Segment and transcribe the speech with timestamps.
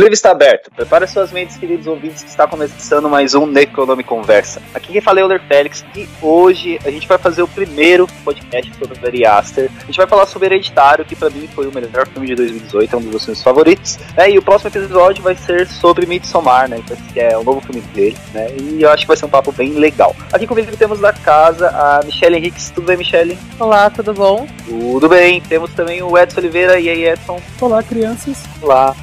[0.00, 0.70] Livro está aberto.
[0.74, 4.62] Prepare suas mentes, queridos ouvintes, que está começando mais um Necronome Conversa.
[4.74, 8.06] Aqui quem fala é o Euler Félix e hoje a gente vai fazer o primeiro
[8.24, 9.70] podcast sobre o Ari Aster.
[9.82, 12.94] A gente vai falar sobre Hereditário, que pra mim foi o melhor filme de 2018,
[12.94, 13.98] é um dos meus filmes favoritos.
[14.16, 14.30] né?
[14.30, 16.82] E o próximo episódio vai ser sobre Midsommar, né?
[17.12, 18.48] Que é o novo filme dele, né?
[18.58, 20.16] E eu acho que vai ser um papo bem legal.
[20.32, 22.70] Aqui comigo temos da casa a Michelle Henriques.
[22.70, 23.36] Tudo bem, Michelle?
[23.58, 24.46] Olá, tudo bom?
[24.66, 25.40] Tudo bem.
[25.42, 26.80] Temos também o Edson Oliveira.
[26.80, 27.40] E aí, Edson?
[27.60, 28.42] Olá, crianças.
[28.62, 28.94] Olá,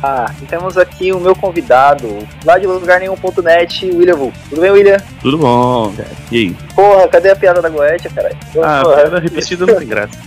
[0.41, 2.07] e temos aqui o meu convidado,
[2.43, 4.33] lá de lugar nenhum.net, William Vu.
[4.49, 4.97] Tudo bem, William?
[5.21, 6.09] Tudo bom, cara.
[6.31, 6.55] E aí?
[6.75, 8.37] Porra, cadê a piada da Goetia, caralho?
[8.61, 10.17] Ah, Porra, piada repetida não tem graça.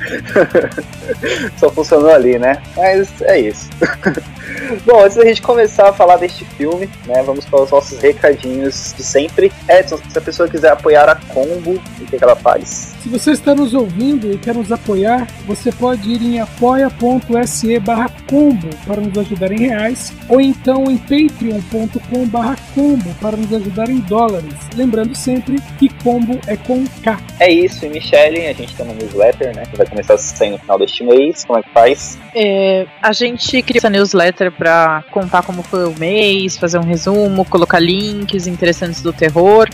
[1.58, 2.60] Só funcionou ali, né?
[2.76, 3.68] Mas é isso.
[4.84, 8.94] Bom, antes da gente começar a falar deste filme, né, vamos para os nossos recadinhos
[8.96, 9.52] de sempre.
[9.68, 12.94] Edson, se a pessoa quiser apoiar a Combo, o que, que ela faz?
[13.02, 18.10] Se você está nos ouvindo e quer nos apoiar, você pode ir em apoia.se barra
[18.28, 23.88] combo para nos ajudar em reais, ou então em patreon.com barra combo para nos ajudar
[23.88, 24.54] em dólares.
[24.74, 27.18] Lembrando sempre que combo é com K.
[27.38, 30.50] É isso, e Michelle, a gente tem uma newsletter, né, que vai começar a sair
[30.50, 31.44] no final deste mês.
[31.44, 32.18] Como é que faz?
[32.34, 37.44] É, a gente criou essa newsletter para contar como foi o mês, fazer um resumo,
[37.44, 39.68] colocar links interessantes do terror.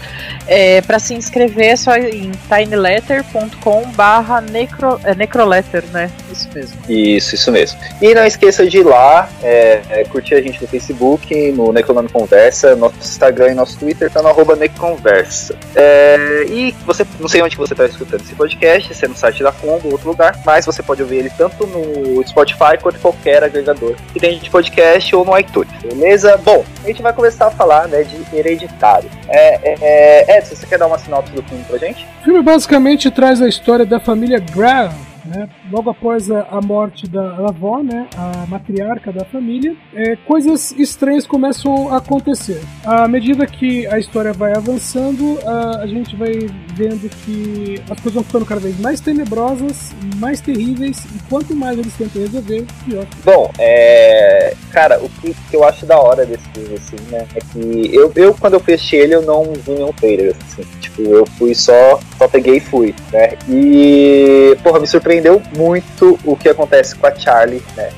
[0.47, 6.10] É, para se inscrever é só em tinyletter.com barra necro, é, necroletter, né?
[6.31, 6.78] Isso mesmo.
[6.88, 7.78] Isso, isso mesmo.
[8.00, 12.09] E não esqueça de ir lá, é, é, curtir a gente no Facebook, no Necronome
[12.09, 15.57] Conversa, nosso Instagram e nosso Twitter tá no arroba Necconversa.
[15.75, 19.43] É, e você, não sei onde você está escutando esse podcast, se é no site
[19.43, 23.43] da Combo ou outro lugar, mas você pode ouvir ele tanto no Spotify quanto qualquer
[23.43, 26.37] agregador que tem de podcast ou no iTunes, beleza?
[26.39, 29.09] Bom, a gente vai começar a falar né, de Hereditário.
[29.29, 32.07] É, é, é, Edson, você quer dar uma sinopse do filme pra gente?
[32.21, 34.93] O filme basicamente traz a história da família Graham,
[35.26, 35.49] né?
[35.70, 38.08] Logo após a, a morte da avó, né?
[38.17, 42.61] a matriarca da família, é, coisas estranhas começam a acontecer.
[42.84, 46.32] À medida que a história vai avançando, a, a gente vai
[46.75, 51.79] vendo que as coisas vão ficando cada vez mais tenebrosas, mais terríveis, e quanto mais
[51.79, 53.06] eles tentam resolver, pior.
[53.25, 54.55] Bom, é.
[54.70, 57.26] Cara, o que, que eu acho da hora desse filme, assim, né?
[57.34, 60.62] É que eu, eu quando eu assistir ele, eu não vi nenhum trailer, assim.
[60.81, 63.37] Tipo, eu fui só, só peguei e fui, né?
[63.49, 65.16] E, porra, me surpreendeu
[65.57, 67.91] muito o que acontece com a Charlie, né?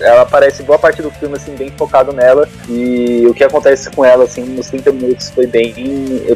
[0.00, 2.48] Ela aparece boa parte do filme, assim, bem focado nela.
[2.68, 5.74] E o que acontece com ela, assim, nos 30 minutos foi bem.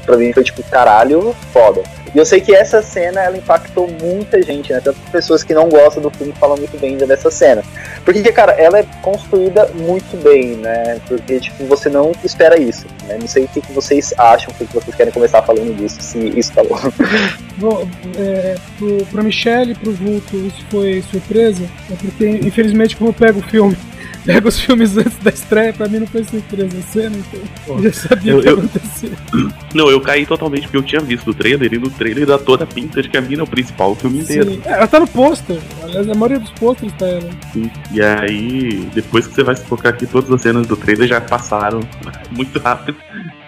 [0.04, 1.82] Pra mim foi tipo, caralho, foda.
[2.14, 4.80] E eu sei que essa cena ela impactou muita gente, né?
[4.80, 7.62] Tanto pessoas que não gostam do filme falam muito bem dessa cena.
[8.04, 11.00] Porque, cara, ela é construída muito bem, né?
[11.08, 12.86] Porque, tipo, você não espera isso.
[13.06, 13.16] Né?
[13.18, 16.52] Não sei o que, vocês acham, o que, vocês querem começar falando disso, se isso
[16.52, 16.78] tá bom.
[17.58, 17.86] Bom,
[18.18, 23.14] é, pro, pra Michelle e pro Vulto isso foi surpresa, é porque infelizmente como eu
[23.14, 23.76] pego o filme,
[24.24, 27.82] pego os filmes antes da estreia, pra mim não foi surpresa a cena, então eu
[27.84, 29.12] já sabia Eu- o que ia acontecer.
[29.74, 32.64] Não, eu caí totalmente porque eu tinha visto o trailer e no trailer dá toda
[32.64, 34.50] a pinta de que a mina é o principal o filme inteiro.
[34.52, 34.60] Sim.
[34.66, 37.30] É, ela tá no pôster, aliás, a maioria dos pôsteres tá ela.
[37.52, 37.70] Sim.
[37.90, 41.20] E aí, depois que você vai se focar aqui, todas as cenas do trailer já
[41.20, 41.80] passaram
[42.30, 42.98] muito rápido.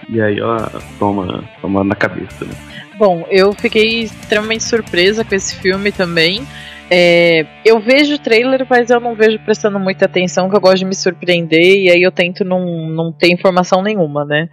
[0.09, 2.53] E aí ela toma, toma na cabeça, né?
[2.99, 6.47] Bom, eu fiquei extremamente surpresa com esse filme também.
[6.97, 10.79] É, eu vejo o trailer, mas eu não vejo prestando muita atenção, que eu gosto
[10.79, 14.49] de me surpreender, e aí eu tento não, não ter informação nenhuma, né?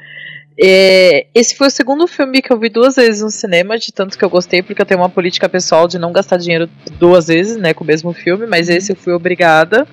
[0.60, 4.18] É, esse foi o segundo filme que eu vi duas vezes no cinema, de tanto
[4.18, 6.68] que eu gostei, porque eu tenho uma política pessoal de não gastar dinheiro
[6.98, 9.86] duas vezes, né, com o mesmo filme, mas esse eu fui obrigada.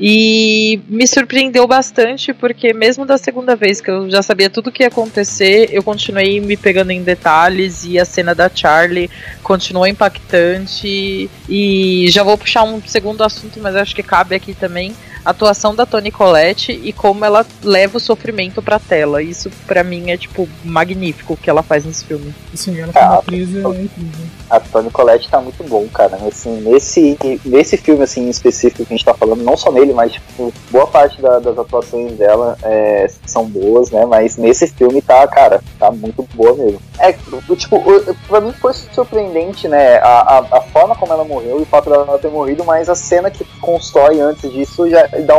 [0.00, 4.72] E me surpreendeu bastante, porque mesmo da segunda vez que eu já sabia tudo o
[4.72, 9.10] que ia acontecer, eu continuei me pegando em detalhes e a cena da Charlie
[9.42, 11.30] continuou impactante.
[11.48, 14.94] E já vou puxar um segundo assunto, mas acho que cabe aqui também.
[15.24, 19.22] A atuação da Toni Collette e como ela leva o sofrimento pra tela.
[19.22, 22.34] Isso pra mim é tipo magnífico o que ela faz nesse filme.
[22.52, 24.26] Assim, ela como Ah, atriz é incrível.
[24.50, 26.16] A Toni Collette tá muito bom, cara.
[26.26, 29.92] Assim, nesse, nesse filme assim, em específico que a gente tá falando, não só nele,
[29.92, 34.04] mas tipo, boa parte da- das atuações dela é, são boas, né?
[34.04, 36.80] Mas nesse filme tá, cara, tá muito boa mesmo.
[36.98, 37.12] É,
[37.56, 37.80] tipo,
[38.28, 39.96] pra mim foi surpreendente, né?
[39.98, 42.94] A, a, a forma como ela morreu e o fato dela ter morrido, mas a
[42.94, 45.34] cena que constrói antes disso já dá,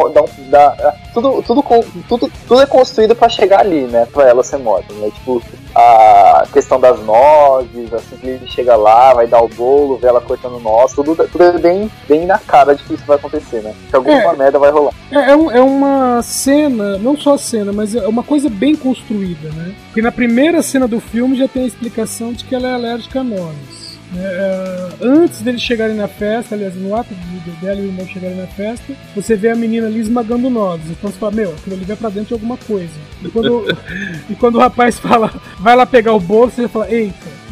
[0.49, 4.07] dá, dá tudo, tudo, com- tudo, tudo é construído pra chegar ali, né?
[4.11, 5.09] Pra ela ser morta, né?
[5.13, 5.41] Tipo,
[5.75, 10.21] a questão das nozes, assim que ele chega lá, vai dar o bolo, vê ela
[10.21, 13.73] cortando nós, tudo, tudo é bem, bem na cara de que isso vai acontecer, né?
[13.89, 14.35] Que alguma É.
[14.35, 14.93] merda vai rolar.
[15.11, 18.75] É, é um- é uma cena, não só a cena, mas é uma coisa bem
[18.75, 19.73] construída, né?
[19.87, 23.21] Porque na primeira cena do filme já tem a explicação de que ela é alérgica
[23.21, 23.72] a nozes.
[24.15, 28.37] É, antes deles chegarem na festa, aliás, no ato de- dela e o irmão chegarem
[28.37, 30.85] na festa, você vê a menina ali esmagando nozes.
[30.91, 32.93] Então você fala, meu, aquilo ali vai pra dentro de alguma coisa.
[33.23, 33.65] E quando,
[34.29, 37.43] e quando o rapaz fala, vai lá pegar o bolo, você fala, eita.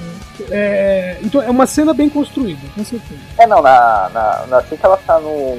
[0.49, 3.19] É, então é uma cena bem construída, com certeza.
[3.37, 5.55] É, não, na, na, na- assim que ela tá no,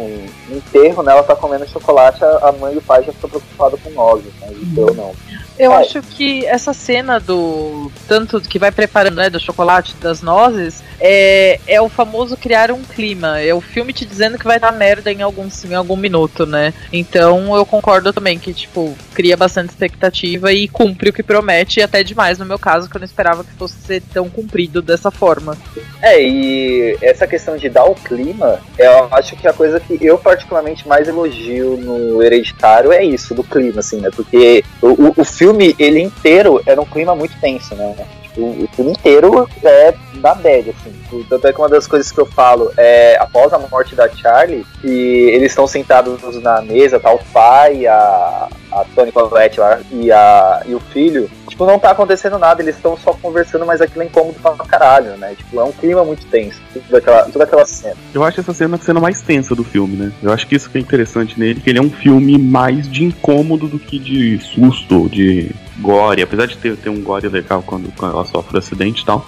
[0.48, 3.30] no enterro, né, ela tá comendo chocolate, a, a mãe e o pai já ficam
[3.30, 4.48] preocupados com nozes, né?
[4.50, 5.12] E eu não.
[5.62, 5.76] Eu É.
[5.76, 7.90] acho que essa cena do.
[8.08, 9.30] Tanto que vai preparando, né?
[9.30, 13.38] Do chocolate, das nozes, é, é o famoso criar um clima.
[13.40, 16.74] É o filme te dizendo que vai dar merda em algum, em algum minuto, né?
[16.92, 21.82] Então eu concordo também que, tipo, cria bastante expectativa e cumpre o que promete, e
[21.82, 25.10] até demais no meu caso, que eu não esperava que fosse ser tão cumprido dessa
[25.10, 25.56] forma.
[26.00, 30.18] É, e essa questão de dar o clima, eu acho que a coisa que eu
[30.18, 34.10] particularmente mais elogio no Hereditário é isso, do clima, assim, né?
[34.14, 37.94] Porque o, o- o filme, ele inteiro, era um clima muito tenso, né?
[38.22, 41.24] Tipo, o filme inteiro é da bad, assim.
[41.28, 44.64] Tanto é que uma das coisas que eu falo é, após a morte da Charlie,
[44.82, 50.10] e eles estão sentados na mesa, tá o pai, a, a Tony Collette lá, e,
[50.10, 54.02] a, e o filho, tipo, não tá acontecendo nada, eles estão só conversando, mas aquilo
[54.02, 55.34] é incômodo pra caralho, né?
[55.36, 57.96] Tipo, é um clima muito tenso, toda aquela, aquela cena.
[58.14, 60.12] Eu acho essa cena a cena mais tensa do filme, né?
[60.22, 63.04] Eu acho que isso que é interessante nele, que ele é um filme mais de
[63.04, 66.22] incômodo do que de susto, de gore.
[66.22, 69.24] Apesar de ter, ter um gore legal quando, quando ela sofre acidente e tal.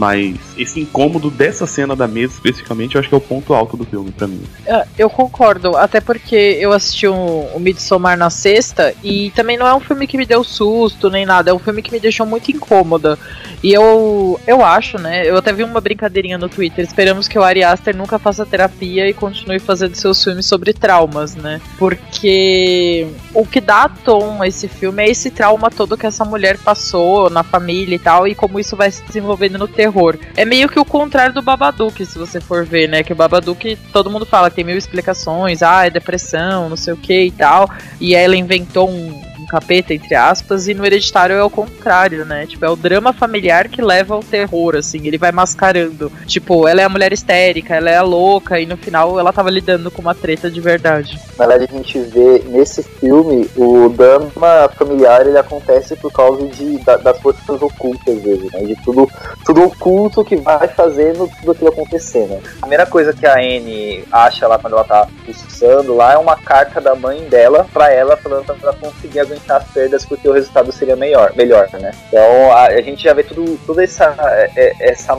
[0.00, 3.76] Mas esse incômodo dessa cena da mesa, especificamente, eu acho que é o ponto alto
[3.76, 4.40] do filme pra mim.
[4.64, 7.14] É, Eu concordo, até porque eu assisti o,
[7.54, 11.26] o Midsommar na sexta e também não é um filme que me deu susto nem
[11.26, 13.18] nada, é um filme que me deixou muito incômoda.
[13.62, 15.28] E eu, eu acho, né?
[15.28, 16.82] Eu até vi uma brincadeirinha no Twitter.
[16.82, 21.34] Esperamos que o Ari Aster nunca faça terapia e continue fazendo seus filmes sobre traumas,
[21.34, 21.60] né?
[21.78, 26.56] Porque o que dá tom a esse filme é esse trauma todo que essa mulher
[26.56, 29.89] passou na família e tal, e como isso vai se desenvolvendo no terror.
[30.36, 33.02] É meio que o contrário do Babadook, se você for ver, né?
[33.02, 36.96] Que o Babadook, todo mundo fala tem mil explicações, ah, é depressão, não sei o
[36.96, 37.70] que e tal.
[38.00, 42.46] E ela inventou um capeta, entre aspas, e no Hereditário é o contrário, né?
[42.46, 46.10] Tipo, é o drama familiar que leva ao terror, assim, ele vai mascarando.
[46.26, 49.50] Tipo, ela é a mulher histérica, ela é a louca, e no final ela tava
[49.50, 51.18] lidando com uma treta de verdade.
[51.38, 54.30] Na verdade, a gente vê nesse filme o drama
[54.78, 58.60] familiar ele acontece por causa de, da- das forças ocultas, às vezes, né?
[58.62, 59.10] De tudo,
[59.44, 62.40] tudo oculto que vai fazendo tudo aquilo acontecer, né?
[62.58, 66.36] A primeira coisa que a Anne acha lá quando ela tá pulsando lá é uma
[66.36, 70.32] carta da mãe dela pra ela falando pra ela conseguir aguentar as perdas porque o
[70.32, 71.92] resultado seria melhor, melhor né?
[72.08, 75.18] Então a, a gente já vê tudo, toda essa, é- é- essa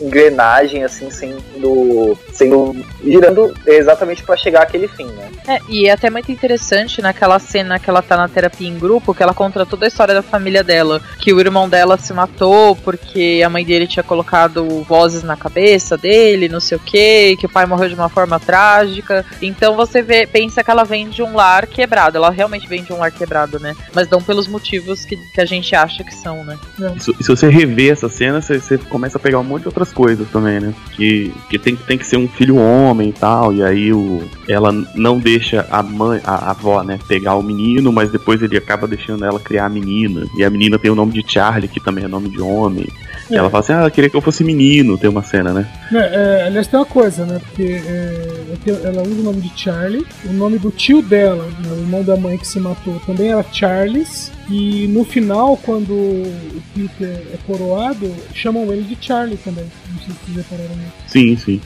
[0.00, 2.74] engrenagem assim sendo, sendo
[3.04, 5.30] girando exatamente pra chegar àquele fim, né?
[5.46, 9.14] É, e é até muito interessante naquela cena que ela tá na terapia em grupo,
[9.14, 11.00] que ela conta toda a história da família dela.
[11.18, 15.96] Que o irmão dela se matou porque a mãe dele tinha colocado vozes na cabeça
[15.96, 19.24] dele, não sei o que, que o pai morreu de uma forma trágica.
[19.40, 22.16] Então você vê, pensa que ela vem de um lar quebrado.
[22.16, 23.74] Ela realmente vem de um lar quebrado, né?
[23.94, 26.58] Mas não pelos motivos que, que a gente acha que são, né?
[26.96, 29.68] E se, se você rever essa cena, você, você começa a pegar um monte de
[29.68, 30.74] outras coisas também, né?
[30.94, 34.72] Que, que tem, tem que ser um filho homem e tal, e aí o, ela
[34.94, 38.86] não deixa a mãe, a, a avó, né, pegar o menino, mas depois ele acaba
[38.86, 40.26] deixando ela criar a menina.
[40.36, 42.86] E a menina tem o nome de Charlie, que também é nome de homem.
[43.30, 43.36] É.
[43.36, 45.66] ela fala assim, ah, ela queria que eu fosse menino, tem uma cena, né?
[45.92, 47.38] É, é, aliás, tem uma coisa, né?
[47.38, 51.72] Porque é, é ela usa o nome de Charlie, o nome do tio dela, né,
[51.72, 54.30] o irmão da mãe que se matou, também era Charles.
[54.50, 59.64] E no final, quando o Peter é coroado, chamam ele de Charlie também.
[59.90, 60.76] Não sei se vocês repararam.
[61.06, 61.60] Sim, sim.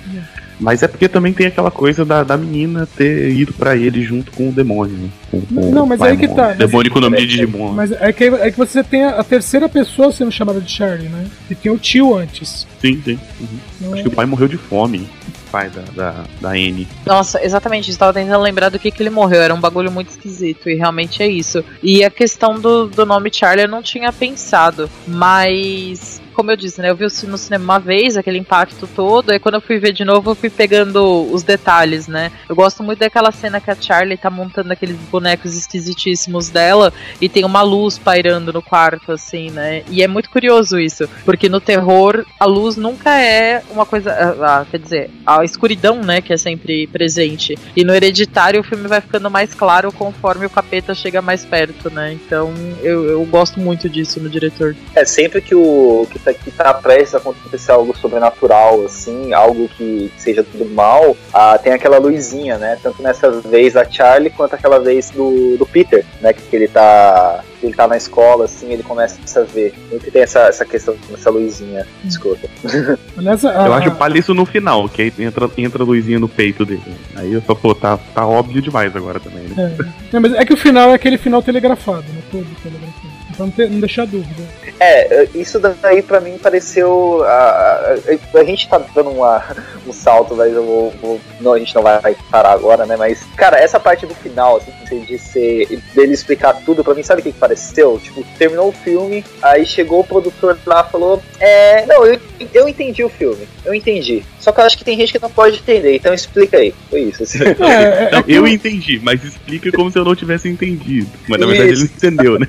[0.58, 4.32] Mas é porque também tem aquela coisa da, da menina ter ido pra ele junto
[4.32, 5.08] com o demônio, né?
[5.30, 7.72] Com, com Não, mas o aí que tá, Demônio com o nome de Digimon.
[7.72, 11.08] Mas é que, é que você tem a, a terceira pessoa sendo chamada de Charlie,
[11.08, 11.26] né?
[11.50, 12.66] E tem o tio antes.
[12.80, 13.18] Sim, sim.
[13.40, 13.46] Uhum.
[13.80, 15.08] Então, Acho que o pai morreu de fome.
[15.46, 16.88] O pai da, da, da Anne.
[17.04, 17.90] Nossa, exatamente.
[17.90, 19.42] Estava tentando lembrar do que, que ele morreu.
[19.42, 20.68] Era um bagulho muito esquisito.
[20.70, 21.64] E realmente é isso.
[21.82, 24.88] E a questão do, do nome Charlie eu não tinha pensado.
[25.06, 26.20] Mas.
[26.36, 26.90] Como eu disse, né?
[26.90, 29.30] Eu vi no cinema uma vez, aquele impacto todo.
[29.30, 32.30] Aí quando eu fui ver de novo, eu fui pegando os detalhes, né?
[32.46, 36.92] Eu gosto muito daquela cena que a Charlie tá montando aqueles bonecos esquisitíssimos dela.
[37.22, 39.82] E tem uma luz pairando no quarto, assim, né?
[39.88, 41.08] E é muito curioso isso.
[41.24, 44.12] Porque no terror, a luz nunca é uma coisa.
[44.12, 46.20] ah, ah, quer dizer, a escuridão, né?
[46.20, 47.56] Que é sempre presente.
[47.74, 51.88] E no hereditário, o filme vai ficando mais claro conforme o capeta chega mais perto,
[51.88, 52.12] né?
[52.12, 52.52] Então
[52.82, 54.76] eu, eu gosto muito disso no diretor.
[54.94, 59.68] É sempre que o que tá, que tá prestes a acontecer algo sobrenatural, assim, algo
[59.68, 62.78] que seja tudo mal, ah, tem aquela luzinha, né?
[62.82, 66.32] Tanto nessa vez da Charlie quanto aquela vez do, do Peter, né?
[66.32, 67.42] Que ele tá.
[67.62, 69.74] Ele tá na escola, assim, ele começa a ver.
[69.90, 71.86] Sempre tem essa, essa questão, essa luzinha.
[72.04, 72.46] Desculpa.
[73.18, 76.64] Eu a- acho palha isso no final, que aí entra, entra a luzinha no peito
[76.64, 76.82] dele.
[77.16, 79.74] Aí eu só, pô, tá, tá óbvio demais agora também, né?
[79.80, 79.84] É.
[80.12, 82.20] Não, mas é que o final é aquele final telegrafado, né?
[82.30, 83.15] Todo telegrafado.
[83.36, 84.42] Pra não, ter- não deixar dúvida.
[84.80, 87.22] É, isso daí pra mim pareceu.
[87.24, 87.96] A,
[88.34, 89.42] a, a gente tá dando uma,
[89.86, 90.90] um salto, mas eu vou.
[91.02, 92.96] vou- não, a gente não vai parar agora, né?
[92.96, 95.80] Mas, cara, essa parte do final, assim, de ser.
[95.94, 97.98] dele explicar tudo, pra mim, sabe o que, que pareceu?
[98.02, 101.86] Tipo, terminou o filme, aí chegou o produtor lá e falou: É.
[101.86, 102.18] Não, eu,
[102.52, 104.22] eu entendi o filme, eu entendi.
[104.40, 106.72] Só que eu acho que tem gente que não pode entender, então explica aí.
[106.88, 107.38] Foi isso, assim.
[107.66, 111.08] É, é, Não, é eu entendi, mas explica como se eu não tivesse entendido.
[111.28, 112.46] Mas na verdade ele não entendeu, né?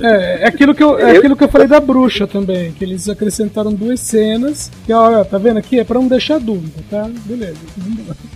[0.00, 3.08] É, é aquilo que eu, é aquilo que eu falei da bruxa também, que eles
[3.08, 5.78] acrescentaram duas cenas, que ó, tá vendo aqui?
[5.80, 7.08] É pra não deixar dúvida, tá?
[7.24, 7.56] Beleza.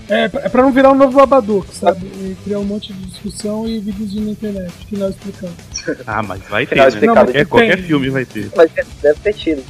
[0.09, 2.07] É, pra- é pra não virar um novo Babadook, sabe?
[2.07, 5.53] E criar um monte de discussão e vídeos na internet, final explicando.
[6.07, 6.89] Ah, mas vai ter, né?
[6.89, 7.85] explicado Qualquer, que qualquer tem.
[7.85, 8.51] filme vai ter.
[8.57, 8.71] Mas
[9.03, 9.63] deve ter tido.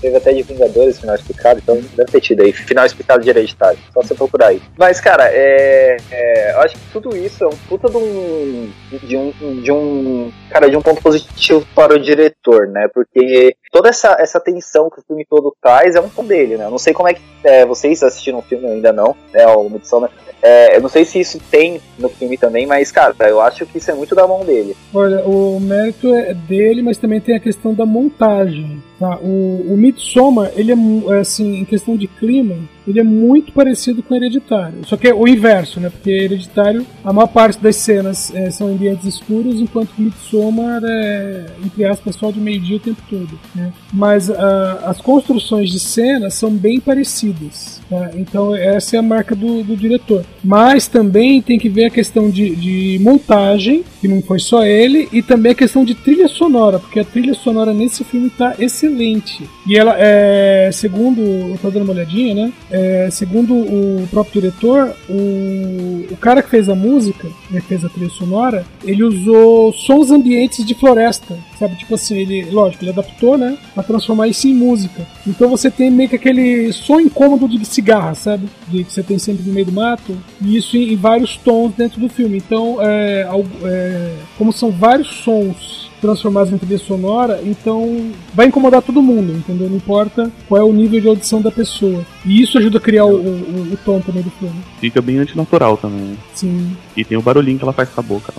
[0.00, 2.52] Teve até de Vingadores final explicado, então deve ter tido aí.
[2.52, 3.78] Final explicado de hereditário.
[3.92, 4.62] Só você procurar aí.
[4.78, 8.70] Mas, cara, é, é, eu acho que tudo isso é um puta de um.
[9.02, 10.32] De um, de um.
[10.50, 12.88] Cara, de um ponto positivo para o diretor, né?
[12.92, 16.66] Porque toda essa, essa tensão que o filme todo traz é um tom dele, né?
[16.66, 17.20] Eu não sei como é que.
[17.44, 19.46] é, vocês assistiram o filme ainda não, né?
[19.46, 20.10] O Midsommar.
[20.42, 23.78] É, eu não sei se isso tem no filme também, mas, cara, eu acho que
[23.78, 24.74] isso é muito da mão dele.
[24.94, 28.82] Olha, o mérito é dele, mas também tem a questão da montagem.
[29.00, 29.16] Tá?
[29.16, 34.02] O, o Midsommar, ele é, é, assim, em questão de clima, ele é muito parecido
[34.02, 34.86] com o Hereditário.
[34.86, 35.88] Só que é o inverso, né?
[35.88, 40.82] Porque Hereditário, a maior parte das cenas é, são em ambientes escuros, enquanto que Midsommar
[40.84, 43.38] é, entre aspas, só de meio-dia o tempo todo.
[43.54, 43.72] Né?
[43.90, 47.80] Mas ah, as construções de cena são bem parecidas.
[47.88, 48.10] tá?
[48.14, 50.24] Então essa é a marca do, do diretor.
[50.44, 55.08] Mas também tem que ver a questão de, de montagem, que não foi só ele,
[55.10, 58.89] e também a questão de trilha sonora, porque a trilha sonora nesse filme está excelente.
[58.90, 59.48] Excelente.
[59.66, 62.52] E ela, é, segundo, eu tô dando uma olhadinha, né?
[62.70, 67.88] É, segundo o próprio diretor, o, o cara que fez a música, né, fez a
[67.88, 71.76] trilha sonora, ele usou sons ambientes de floresta, sabe?
[71.76, 73.56] Tipo assim, ele, lógico, ele adaptou, né?
[73.74, 75.06] Pra transformar isso em música.
[75.26, 78.48] Então você tem meio que aquele som incômodo de cigarra, sabe?
[78.68, 80.16] De que você tem sempre no meio do mato.
[80.42, 82.38] E isso em, em vários tons dentro do filme.
[82.38, 83.28] Então, é,
[83.64, 89.68] é, como são vários sons transformados em trilha sonora, então vai incomodar todo mundo, entendeu?
[89.68, 92.04] Não importa qual é o nível de audição da pessoa.
[92.24, 94.54] E isso ajuda a criar o, o, o tom também do filme.
[94.80, 96.16] Fica bem antinatural também.
[96.34, 96.76] Sim.
[96.96, 98.32] E tem o barulhinho que ela faz com a boca.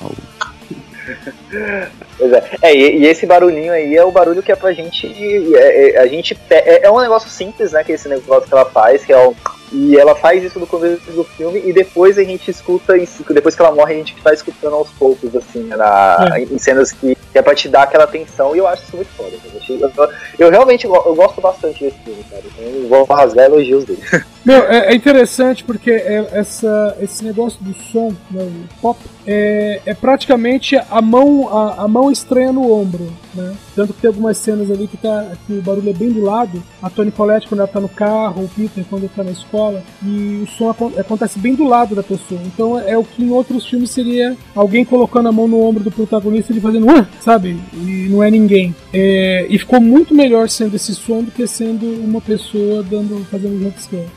[2.18, 2.44] Pois é.
[2.62, 5.08] É, e, e esse barulhinho aí é o barulho que é pra gente.
[5.56, 7.84] é- é- a gente é, é um negócio simples, né?
[7.84, 9.36] Que é esse negócio que ela faz, que é o.
[9.72, 12.94] E ela faz isso no começo do filme e depois a gente escuta,
[13.30, 17.16] depois que ela morre, a gente vai escutando aos poucos, assim, na, em cenas que,
[17.16, 19.32] que é pra te dar aquela atenção, e eu acho isso muito foda.
[19.70, 20.10] Eu,
[20.40, 22.44] eu- realmente eu gosto bastante desse filme, cara.
[22.46, 24.02] Então eu vou rasgar elogios dele.
[24.44, 28.50] Meu, é, é interessante porque é- essa, esse negócio do som, né,
[28.82, 33.54] pop, é, é praticamente a mão, a, a mão estranha no ombro, né?
[33.76, 36.62] Tanto que tem algumas cenas ali que, tá, que o barulho é bem do lado,
[36.82, 39.61] a Tony Collette quando ela tá no carro, o Peter quando ele tá na escola,
[40.04, 42.40] e o som acon- acontece bem do lado da pessoa.
[42.46, 45.92] Então é o que em outros filmes seria alguém colocando a mão no ombro do
[45.92, 47.58] protagonista e ele fazendo, "Uah", sabe?
[47.74, 48.74] E não é ninguém.
[48.94, 53.60] É, e ficou muito melhor sendo esse som do que sendo uma pessoa dando, fazendo
[53.62, 54.08] jumpscare.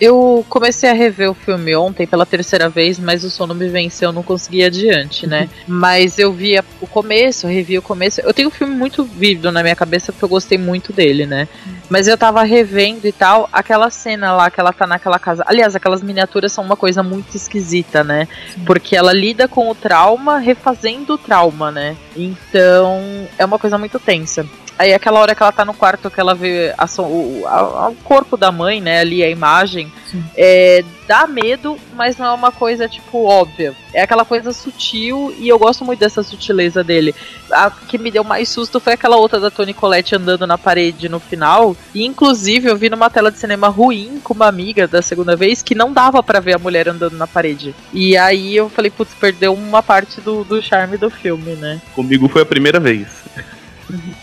[0.00, 4.08] Eu comecei a rever o filme ontem pela terceira vez, mas o sono me venceu,
[4.08, 5.48] eu não consegui ir adiante, né?
[5.68, 8.20] Mas eu via o começo, eu revi o começo.
[8.22, 11.46] Eu tenho o filme muito vívido na minha cabeça porque eu gostei muito dele, né?
[11.90, 15.44] Mas eu tava revendo e tal, aquela cena lá que ela tá naquela casa.
[15.46, 18.26] Aliás, aquelas miniaturas são uma coisa muito esquisita, né?
[18.64, 21.94] Porque ela lida com o trauma refazendo o trauma, né?
[22.16, 24.46] Então é uma coisa muito tensa.
[24.80, 27.94] Aí aquela hora que ela tá no quarto, que ela vê a o, a- o
[27.96, 29.92] corpo da mãe, né, ali a imagem,
[30.34, 33.74] é, dá medo, mas não é uma coisa, tipo, óbvia.
[33.92, 37.14] É aquela coisa sutil e eu gosto muito dessa sutileza dele.
[37.52, 41.10] A que me deu mais susto foi aquela outra da Toni Collette andando na parede
[41.10, 41.76] no final.
[41.94, 45.60] E inclusive eu vi numa tela de cinema ruim com uma amiga da segunda vez
[45.62, 47.74] que não dava pra ver a mulher andando na parede.
[47.92, 51.82] E aí eu falei, putz, perdeu uma parte do, do charme do filme, né?
[51.94, 53.08] Comigo foi a primeira vez.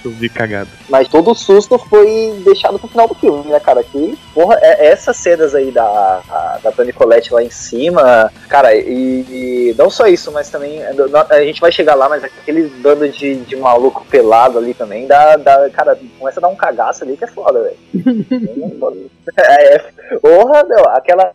[0.03, 0.69] Eu vi cagado.
[0.89, 3.83] Mas todo o susto foi deixado pro final do filme, né, cara?
[3.83, 8.75] Que, porra, é- essas cenas aí da, a- da Toni Collette lá em cima, cara,
[8.75, 13.07] e, e não só isso, mas também, a gente vai chegar lá, mas aquele bando
[13.09, 17.17] de, de maluco pelado ali também, dá, dá, cara, começa a dar um cagaço ali
[17.17, 17.77] que é foda, velho.
[19.35, 19.79] é,
[20.21, 21.31] porra, meu, aquela,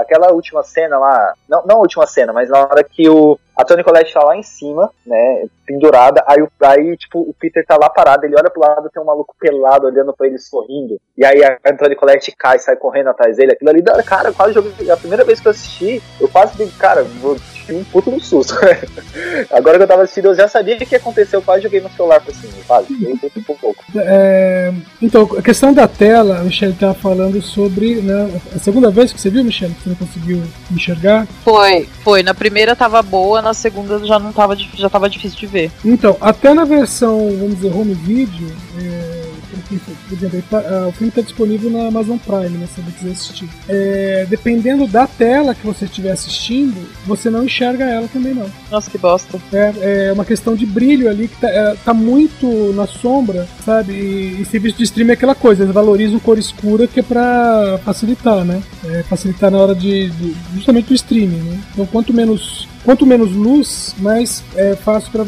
[0.00, 3.64] aquela última cena lá, não, não a última cena, mas na hora que o, a
[3.64, 7.76] Toni Collette tá lá em cima, né, pendurada, aí, o- aí tipo, o Peter tá
[7.80, 11.24] lá parado, ele olha pro lado, tem um maluco pelado olhando pra ele sorrindo, e
[11.24, 14.96] aí a Toni Collette cai, sai correndo atrás dele, aquilo ali, cara, quase joguei, a
[14.96, 17.36] primeira vez que eu assisti, eu quase dei, cara, vou
[17.70, 18.54] um puto no susto,
[19.50, 21.80] agora que eu tava assistindo, eu já sabia o que ia acontecer, eu quase joguei
[21.80, 23.84] no celular pra cima, quase, eu por pouco.
[23.96, 27.96] É, então, a questão da tela, o Michel estava falando sobre.
[27.96, 31.26] Né, a segunda vez que você viu, Michel, que você não conseguiu enxergar.
[31.44, 32.22] Foi, foi.
[32.22, 35.70] Na primeira tava boa, na segunda já não tava, já tava difícil de ver.
[35.84, 39.15] Então, até na versão, vamos dizer, home video, é,
[39.68, 42.90] por exemplo, ele tá- ah, o filme está disponível na Amazon Prime, né, se você
[42.98, 43.48] quiser assistir.
[43.68, 48.46] É, dependendo da tela que você estiver assistindo, você não enxerga ela também não.
[48.70, 49.38] Nossa, que bosta.
[49.52, 53.92] É, é uma questão de brilho ali que tá, é, tá muito na sombra, sabe?
[53.92, 57.78] E, e serviço de streaming é aquela coisa, eles valorizam cor escura que é pra
[57.84, 58.62] facilitar, né?
[58.84, 61.60] É, facilitar na hora de, de- justamente do streaming, né?
[61.72, 65.24] Então quanto menos quanto menos luz, mais é fácil para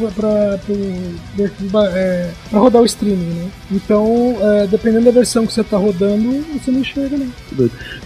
[1.95, 3.49] é, pra rodar o streaming, né?
[3.73, 7.19] Então, é, dependendo da versão que você tá rodando, você não enxerga.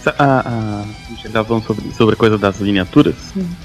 [0.01, 3.13] Sa- A, a, gente tava falando sobre, sobre a coisa das miniaturas.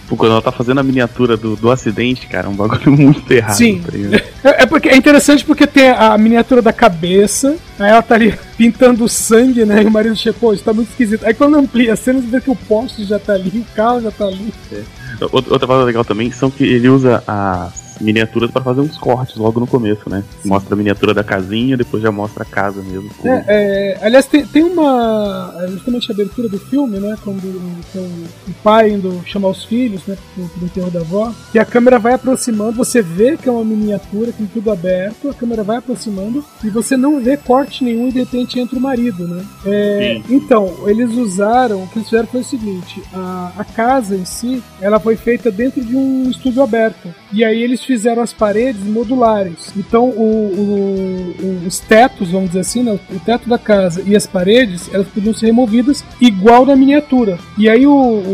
[0.06, 3.30] Pô, Quando ela tá fazendo a miniatura do, do acidente, cara, é um bagulho muito
[3.32, 3.56] errado.
[3.56, 3.80] Sim.
[3.80, 4.50] tá?
[4.50, 8.38] É, é porque é interessante porque tem a miniatura da cabeça, aí ela tá ali
[8.58, 9.82] pintando o sangue, né?
[9.82, 11.24] E o marido chega, pô, isso tá muito esquisito.
[11.24, 14.02] Aí quando amplia a cena, você vê que o poste já tá ali, o carro
[14.02, 14.52] já tá ali.
[14.70, 14.97] Outra
[15.32, 19.60] outra coisa legal também são que ele usa as miniaturas pra fazer uns cortes logo
[19.60, 20.24] no começo, né?
[20.44, 23.10] Mostra a miniatura da casinha, depois já mostra a casa mesmo.
[23.24, 25.54] É, é, aliás, tem, tem uma.
[25.60, 27.16] é, Justamente a abertura do filme, né?
[27.22, 30.16] Quando o, pai indo chamar os filhos, né?
[30.34, 31.32] Pro, pro enterro da avó.
[31.52, 35.34] Que a câmera vai aproximando, você vê que é uma miniatura, com tudo aberto, a
[35.34, 39.26] câmera vai aproximando e você não vê corte nenhum e de repente entra o marido,
[39.26, 39.44] né?
[39.66, 41.82] É, então, eles usaram.
[41.82, 45.50] O que eles fizeram foi o seguinte: a, a casa em si, ela foi feita
[45.50, 47.12] dentro de um estúdio aberto.
[47.32, 49.72] E aí eles fizeram as paredes modulares.
[49.76, 54.26] Então o, o- os tetos, vamos dizer assim, né, o teto da casa e as
[54.26, 57.38] paredes, elas podiam ser removidas igual na miniatura.
[57.56, 57.92] E aí o,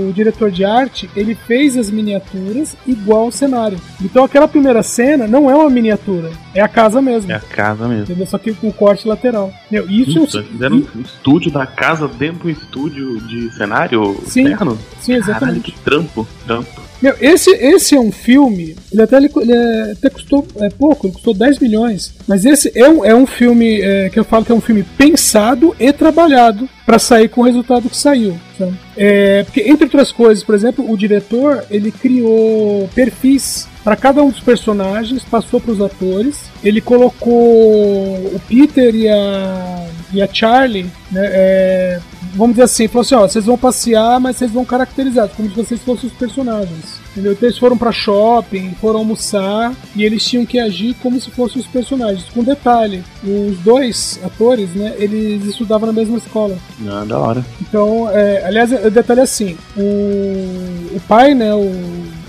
[0.09, 3.79] o diretor de arte, ele fez as miniaturas igual ao cenário.
[4.03, 7.31] Então aquela primeira cena não é uma miniatura, é a casa mesmo.
[7.31, 8.05] É a casa mesmo.
[8.05, 8.27] Entendeu?
[8.27, 9.53] Só que com corte lateral.
[9.71, 14.43] Meu, isso é um- fizeram um estúdio da casa dentro do estúdio de cenário Sim.
[14.49, 14.79] externo?
[15.01, 15.73] Sim, Caralho, exatamente.
[15.73, 16.83] que trampo, trampo.
[17.03, 18.75] Meu, esse, esse é um filme.
[18.91, 22.15] Ele até, ele, ele é- até custou é, pouco, ele custou 10 milhões.
[22.27, 24.83] Mas esse é um, é um filme é, que eu falo que é um filme
[24.97, 28.37] pensado e trabalhado para sair com o resultado que saiu.
[28.59, 28.75] sabe?
[28.97, 34.31] É, porque, entre outras coisas, por exemplo, o diretor ele criou perfis para cada um
[34.31, 36.45] dos personagens, passou para os atores.
[36.65, 42.01] Ele colocou o Peter e a, e a Charlie, né, é,
[42.35, 45.55] vamos dizer assim, falou assim: ó, vocês vão passear, mas vocês vão caracterizados, como se
[45.55, 47.05] vocês fossem os personagens.
[47.13, 47.33] Entendeu?
[47.33, 51.61] Então eles foram para shopping, foram almoçar e eles tinham que agir como se fossem
[51.61, 52.25] os personagens.
[52.31, 56.57] Com detalhe, os dois atores, né, eles estudavam na mesma escola.
[56.89, 57.45] Ah, da hora.
[57.61, 61.71] Então, é, aliás, o detalhe é assim: o, o pai, né, o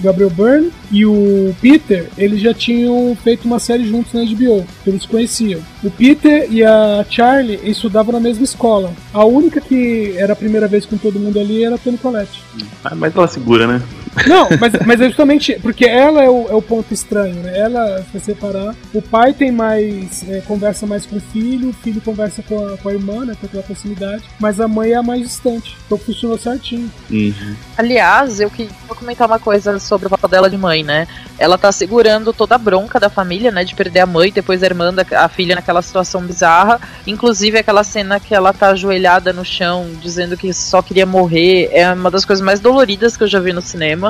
[0.01, 4.89] Gabriel Byrne e o Peter, eles já tinham feito uma série juntos na HBO, que
[4.89, 5.62] eles conheciam.
[5.84, 8.93] O Peter e a Charlie estudavam na mesma escola.
[9.13, 12.41] A única que era a primeira vez com todo mundo ali era a Toni Collette.
[12.84, 13.81] Ah, Mas ela segura, né?
[14.28, 17.58] Não, mas, mas é justamente porque ela é o, é o ponto estranho, né?
[17.58, 20.28] Ela, se você separar, o pai tem mais.
[20.30, 23.36] é, conversa mais com o filho, o filho conversa com a, com a irmã, né?
[23.39, 25.75] Com aquela proximidade, mas a mãe é a mais distante.
[25.86, 26.91] Então funcionou certinho.
[27.10, 27.56] Uhum.
[27.78, 31.08] Aliás, eu queria comentar uma coisa sobre o papel dela de mãe, né?
[31.38, 33.63] Ela tá segurando toda a bronca da família, né?
[33.63, 36.80] De perder a mãe, depois a irmã, da, a filha naquela situação bizarra.
[37.06, 41.69] Inclusive aquela cena que ela tá ajoelhada no chão, dizendo que só queria morrer.
[41.71, 44.05] É uma das coisas mais doloridas que eu já vi no cinema.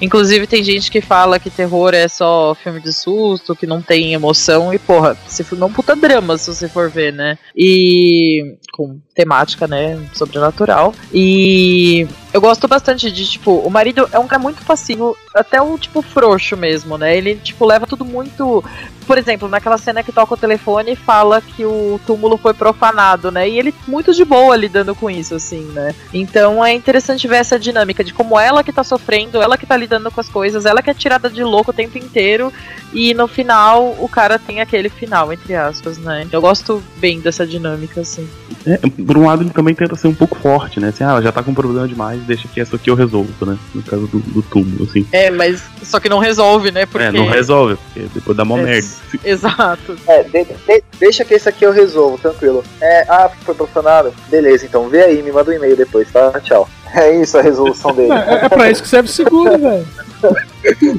[0.00, 4.14] Inclusive tem gente que fala que terror é só filme de susto, que não tem
[4.14, 4.72] emoção.
[4.72, 7.38] E, porra, filme é um puta drama, se você for ver, né?
[7.56, 8.56] E.
[8.72, 9.98] com temática, né?
[10.14, 10.94] Sobrenatural.
[11.12, 12.06] E.
[12.32, 16.02] Eu gosto bastante de, tipo, o marido é um cara muito passivo, até o tipo
[16.02, 17.16] frouxo mesmo, né?
[17.16, 18.62] Ele, tipo, leva tudo muito.
[19.06, 23.30] Por exemplo, naquela cena que toca o telefone e fala que o túmulo foi profanado,
[23.30, 23.48] né?
[23.48, 25.94] E ele muito de boa lidando com isso, assim, né?
[26.12, 29.76] Então é interessante ver essa dinâmica de como ela que tá sofrendo, ela que tá
[29.76, 32.52] lidando com as coisas, ela que é tirada de louco o tempo inteiro,
[32.92, 36.26] e no final o cara tem aquele final, entre aspas, né?
[36.32, 38.28] Eu gosto bem dessa dinâmica, assim.
[38.66, 40.88] É, por um lado, ele também tenta ser um pouco forte, né?
[40.88, 43.58] Assim, ah, ela já tá com problema demais, deixa que essa aqui eu resolvo, né?
[43.74, 45.06] No caso do, do túmulo, assim.
[45.12, 46.86] É, mas só que não resolve, né?
[46.86, 47.06] Porque...
[47.06, 48.88] É, não resolve, porque depois dá mó É, merda.
[49.24, 49.96] Exato.
[50.06, 52.64] É, de- de- deixa que esse aqui eu resolvo, tranquilo.
[52.80, 54.12] É, ah, foi profanado?
[54.28, 56.32] Beleza, então vê aí, me manda um e-mail depois, tá?
[56.40, 56.68] Tchau.
[56.94, 58.08] É isso a resolução dele.
[58.08, 59.86] Não, é, é pra isso que serve o seguro, velho.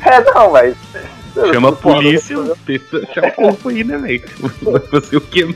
[0.06, 0.76] É, não, mas.
[1.54, 2.56] Chama a polícia, não-
[3.10, 4.24] achar o corpo aí, né, velho?
[4.62, 5.56] Vai fazer o quê?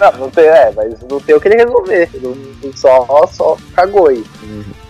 [0.00, 2.10] Não, não tem, é, mas não tem o que ele resolver.
[2.22, 4.24] Não, não só, só cagou aí.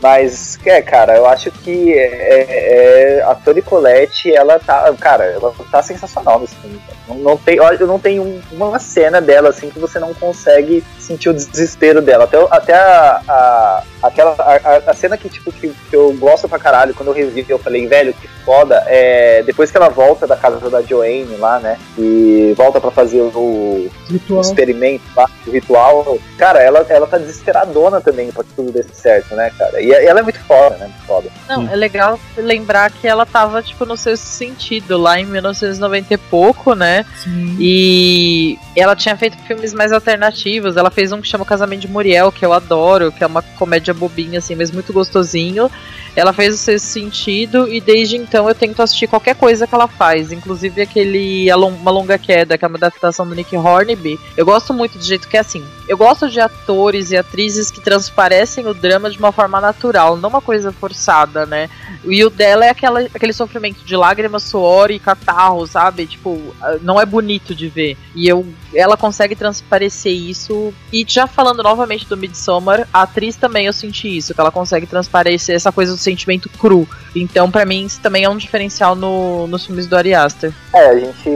[0.02, 5.54] Mas, é, cara, eu acho que é, é, a Toni Collette, ela tá, cara, ela
[5.70, 6.78] tá sensacional nesse filme.
[7.08, 10.82] Não, não tem, eu não tenho um- uma cena dela assim que você não consegue
[10.98, 12.24] sentir o desespero dela.
[12.24, 16.58] Até, até a, a- aquela a- a cena que tipo que, que eu gosto pra
[16.58, 18.82] caralho quando eu revi, eu falei, velho, que foda.
[18.86, 21.78] É depois que ela volta da casa da Joanne lá, né?
[21.98, 24.40] E volta pra fazer o, Ritual.
[24.40, 26.18] experimento lá, o ritual.
[26.38, 29.80] Cara, ela, ela tá desesperadona também pra que tudo dê certo, né, cara?
[29.80, 30.86] E ela é muito foda, né?
[30.86, 31.28] Muito foda.
[31.48, 36.16] Não, é legal lembrar que ela tava, tipo, no seu sentido, lá em 1990 e
[36.16, 37.04] pouco, né?
[37.22, 37.56] Sim.
[37.58, 40.76] E ela tinha feito filmes mais alternativos.
[40.76, 43.94] Ela fez um que chama Casamento de Muriel, que eu adoro, que é uma comédia
[43.94, 45.70] bobinha, assim, mas muito gostosinho.
[46.16, 49.88] Ela fez o seu sentido e desde então eu tento assistir qualquer coisa que ela
[49.88, 54.18] faz, inclusive aquele Uma Longa Queda, que é uma adaptação do Nick Hornby.
[54.36, 55.64] Eu gosto muito do jeito que é assim.
[55.86, 60.30] Eu gosto de atores e atrizes que transparecem o drama de uma forma natural, não
[60.30, 61.68] uma coisa forçada, né?
[62.04, 66.06] E o dela é aquela, aquele sofrimento de lágrimas, suor e catarro, sabe?
[66.06, 67.96] Tipo, não é bonito de ver.
[68.14, 70.72] E eu, ela consegue transparecer isso.
[70.92, 74.86] E já falando novamente do Midsommar, a atriz também eu senti isso, que ela consegue
[74.86, 76.88] transparecer essa coisa do sentimento cru.
[77.14, 80.52] Então, pra mim, isso também é um diferencial no, nos filmes do Ari Aster.
[80.74, 81.30] É, a gente.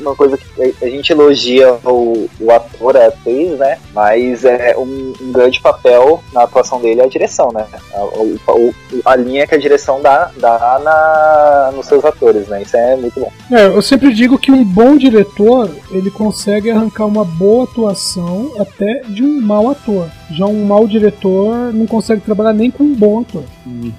[0.00, 3.78] Uma coisa que a gente elogia o, o ator, a atriz, né?
[3.94, 7.64] Mas é um, um grande papel na atuação dele é a direção, né?
[7.94, 8.04] A,
[8.52, 12.60] o- a linha que a direção dá, dá na, nos seus atores, né?
[12.62, 13.32] Isso é muito bom.
[13.50, 19.00] É, eu sempre digo que um bom diretor ele consegue arrancar uma boa atuação até
[19.08, 20.08] de um mau ator.
[20.30, 23.44] Já um mau diretor não consegue trabalhar nem com um bom ator.
[23.66, 23.92] Uhum.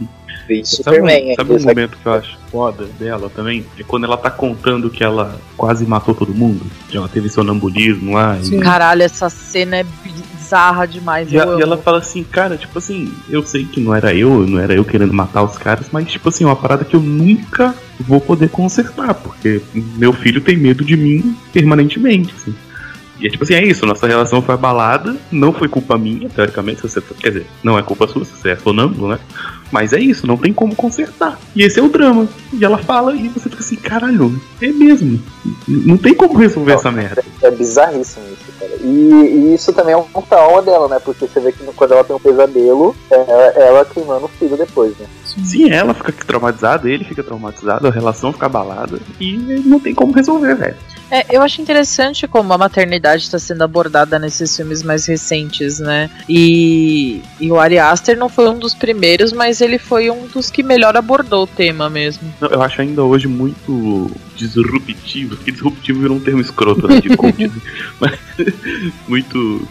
[0.48, 1.32] Sabe, Superman.
[1.32, 3.66] um, sabe um momento que eu acho foda dela também?
[3.80, 6.66] É quando ela tá contando que ela quase matou todo mundo.
[6.90, 8.38] Que ela teve sonambulismo lá.
[8.42, 8.60] e-.
[8.60, 11.32] Caralho, essa cena é bizarra demais.
[11.32, 14.46] E, a- e ela fala assim, cara, tipo assim, eu sei que não era eu,
[14.48, 17.02] não era eu querendo matar os caras, mas tipo assim, é uma parada que eu
[17.02, 22.54] nunca vou poder consertar, porque meu filho tem medo de mim permanentemente, assim.
[23.20, 26.82] E é tipo assim, é isso, nossa relação foi abalada, não foi culpa minha, teoricamente,
[26.82, 27.02] se você.
[27.02, 29.20] Quer dizer, não é culpa sua, se você é sonâmbulo, né?
[29.72, 31.40] Mas é isso, não tem como consertar.
[31.56, 32.28] E esse é o drama.
[32.54, 35.20] E ela fala e você fica assim, caralho, é mesmo.
[35.68, 37.24] Não tem como resolver essa merda.
[37.42, 38.72] É bizarríssimo isso, cara.
[38.82, 41.00] E, e isso também é um trauma dela, né?
[41.04, 44.96] Porque você vê que quando ela tem um pesadelo, é ela queimando o filho depois,
[44.98, 45.08] né?
[45.24, 50.14] Sim, ela fica traumatizada, ele fica traumatizado, a relação fica abalada e não tem como
[50.14, 50.76] resolver, velho.
[51.10, 56.10] É, eu acho interessante como a maternidade está sendo abordada nesses filmes mais recentes, né?
[56.28, 60.50] E, e o Ari Aster não foi um dos primeiros, mas ele foi um dos
[60.50, 62.34] que melhor abordou o tema mesmo.
[62.42, 67.62] Eu acho ainda hoje muito disruptivo, porque disruptivo virou um termo escroto né, de né?
[68.00, 68.20] mas
[69.08, 69.68] muito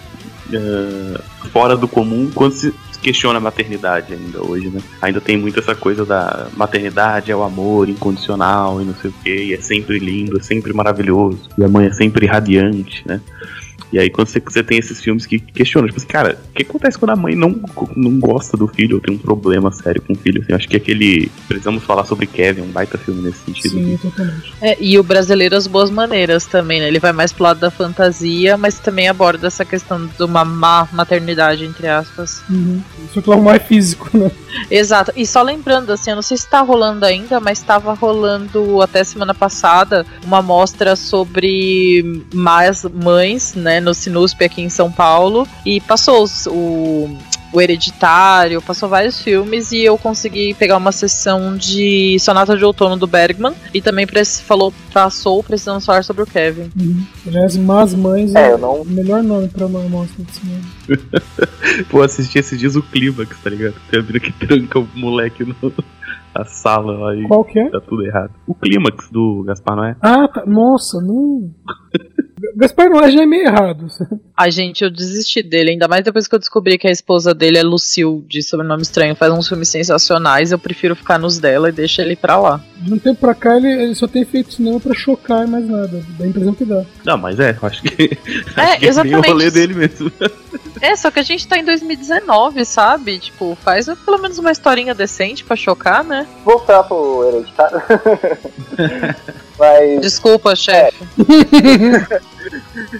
[0.52, 1.20] eh,
[1.52, 4.80] fora do comum quando se questiona a maternidade ainda hoje, né?
[5.02, 9.14] Ainda tem muito essa coisa da maternidade é o amor incondicional e não sei o
[9.22, 13.20] que, e é sempre lindo, é sempre maravilhoso, e a mãe é sempre radiante, né?
[13.94, 16.62] E aí quando você, você tem esses filmes que questionam, tipo assim, cara, o que
[16.62, 17.54] acontece quando a mãe não,
[17.94, 20.42] não gosta do filho ou tem um problema sério com o filho?
[20.42, 21.30] Assim, eu acho que aquele.
[21.46, 23.70] Precisamos falar sobre Kevin, um baita filme nesse sentido.
[23.70, 24.52] Sim, totalmente.
[24.60, 26.88] É, e o brasileiro As Boas Maneiras também, né?
[26.88, 30.88] Ele vai mais pro lado da fantasia, mas também aborda essa questão de uma má
[30.90, 32.42] maternidade, entre aspas.
[32.50, 32.82] Uhum.
[33.12, 34.28] Só que lá o mais físico, né?
[34.68, 35.12] Exato.
[35.14, 39.04] E só lembrando, assim, eu não sei se tá rolando ainda, mas estava rolando até
[39.04, 45.46] semana passada uma mostra sobre más mães, né, no Sinusp aqui em São Paulo.
[45.64, 47.16] E passou o,
[47.52, 52.96] o Hereditário, passou vários filmes e eu consegui pegar uma sessão de Sonata de Outono
[52.96, 53.52] do Bergman.
[53.72, 54.06] E também
[54.44, 56.70] falou, passou Precisamos Falar sobre o Kevin.
[56.80, 57.04] Uhum.
[57.26, 60.62] Aliás, Más Mães É, é, não- o melhor nome pra uma mostra de cinema.
[61.90, 63.74] Pô, assisti esses dias o Clímax, tá ligado?
[63.90, 65.54] Tem a vida que tranca o moleque no,
[66.34, 67.68] na sala lá e Qual que é?
[67.70, 68.32] tá tudo errado.
[68.46, 69.96] O Clímax do Gaspar Noé.
[70.00, 70.44] Ah, tá.
[70.46, 71.50] Nossa, não.
[72.56, 73.86] Gaspar Noé já é meio errado.
[74.36, 77.58] Ai, gente, eu desisti dele, ainda mais depois que eu descobri que a esposa dele
[77.58, 81.72] é Lucille, de sobrenome estranho, faz uns filmes sensacionais, eu prefiro ficar nos dela e
[81.72, 82.60] deixa ele pra lá.
[82.76, 85.68] De um tempo pra cá ele, ele só tem feito cinema pra chocar e mais
[85.68, 86.04] nada.
[86.18, 86.84] Dá a impressão que dá.
[87.04, 88.18] Não, mas é, eu acho que.
[88.56, 89.28] É, acho que bem o exatamente.
[89.28, 90.12] rolê dele mesmo.
[90.80, 93.18] É, só que a gente tá em 2019, sabe?
[93.18, 96.26] Tipo, faz pelo menos uma historinha decente pra chocar, né?
[96.44, 97.82] Voltar pro hereditário.
[99.58, 100.96] Mas, Desculpa, chefe.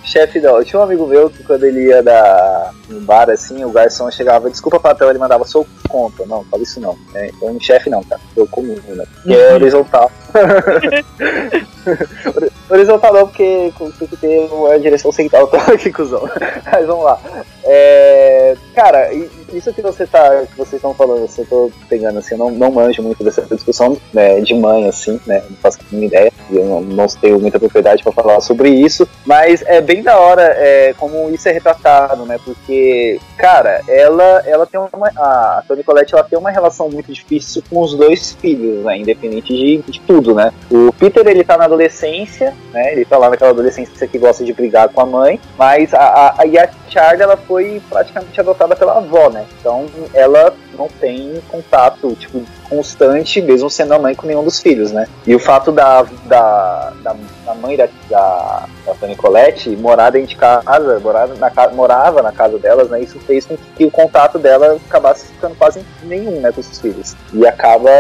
[0.05, 0.59] Chefe, não.
[0.59, 4.11] Eu tinha um amigo meu que quando ele ia da, no bar, assim, o garçom
[4.11, 6.25] chegava, desculpa, patrão, ele mandava, sou conta.
[6.27, 6.97] Não, fala isso não.
[7.13, 7.29] Né?
[7.29, 8.21] Então, chefe não, cara.
[8.37, 9.05] Eu comum, né?
[9.15, 10.11] Porque é horizontal.
[12.69, 15.47] horizontal não, porque tem que ter uma direção central.
[15.49, 16.29] Tô aqui, cuzão.
[16.71, 17.19] Mas vamos lá.
[17.65, 19.11] É, cara,
[19.53, 22.51] isso que você tá, que vocês estão falando, assim, eu tô pegando assim, eu não,
[22.51, 25.43] não manjo muito dessa discussão né, de mãe, assim, né?
[25.49, 29.09] Não faço a mínima ideia, eu não, não tenho muita propriedade pra falar sobre isso,
[29.25, 32.39] mas é bem da hora é, como isso é retratado, né?
[32.45, 35.09] Porque, cara, ela, ela tem uma.
[35.17, 38.99] A Toni Collette ela tem uma relação muito difícil com os dois filhos, né?
[38.99, 40.53] Independente de, de tudo, né?
[40.71, 42.93] O Peter ele tá na adolescência, né?
[42.93, 46.29] Ele tá lá naquela adolescência que gosta de brigar com a mãe, mas a, a,
[46.43, 49.45] a Charlie ela foi praticamente adotada pela avó, né?
[49.61, 54.93] Então ela não tem contato, tipo, constante, mesmo sendo a mãe com nenhum dos filhos,
[54.93, 55.07] né?
[55.27, 60.29] E o fato da, da, da, da mãe da, da, da Toni Collette morar dentro
[60.29, 63.01] de casa, morar na, morava na casa delas, né?
[63.01, 67.15] Isso fez com que o contato dela acabasse ficando quase nenhum, né, com os filhos.
[67.33, 67.91] E acaba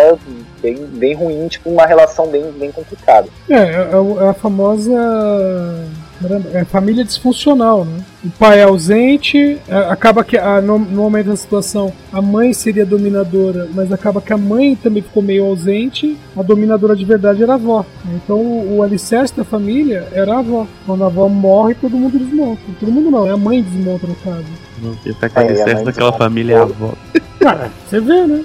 [0.61, 3.29] bem, bem ruim, tipo, uma relação bem, bem complicada.
[3.49, 4.93] É, é, é é a famosa.
[6.29, 7.99] Caramba, É a família disfuncional, né?
[8.25, 12.53] O pai é ausente, é, acaba que a, no, no momento da situação a mãe
[12.53, 17.43] seria dominadora, mas acaba que a mãe também ficou meio ausente, a dominadora de verdade
[17.43, 17.85] era a avó.
[18.15, 20.67] Então o, o alicerce da família era a avó.
[20.87, 22.63] Quando a avó morre, todo mundo desmonta.
[22.81, 24.45] Todo mundo não, é a mãe que desmonta no caso.
[24.83, 26.95] Não, Esse é É, aquele a excesso mãe daquela família avó.
[27.39, 28.43] Cara, você vê, né?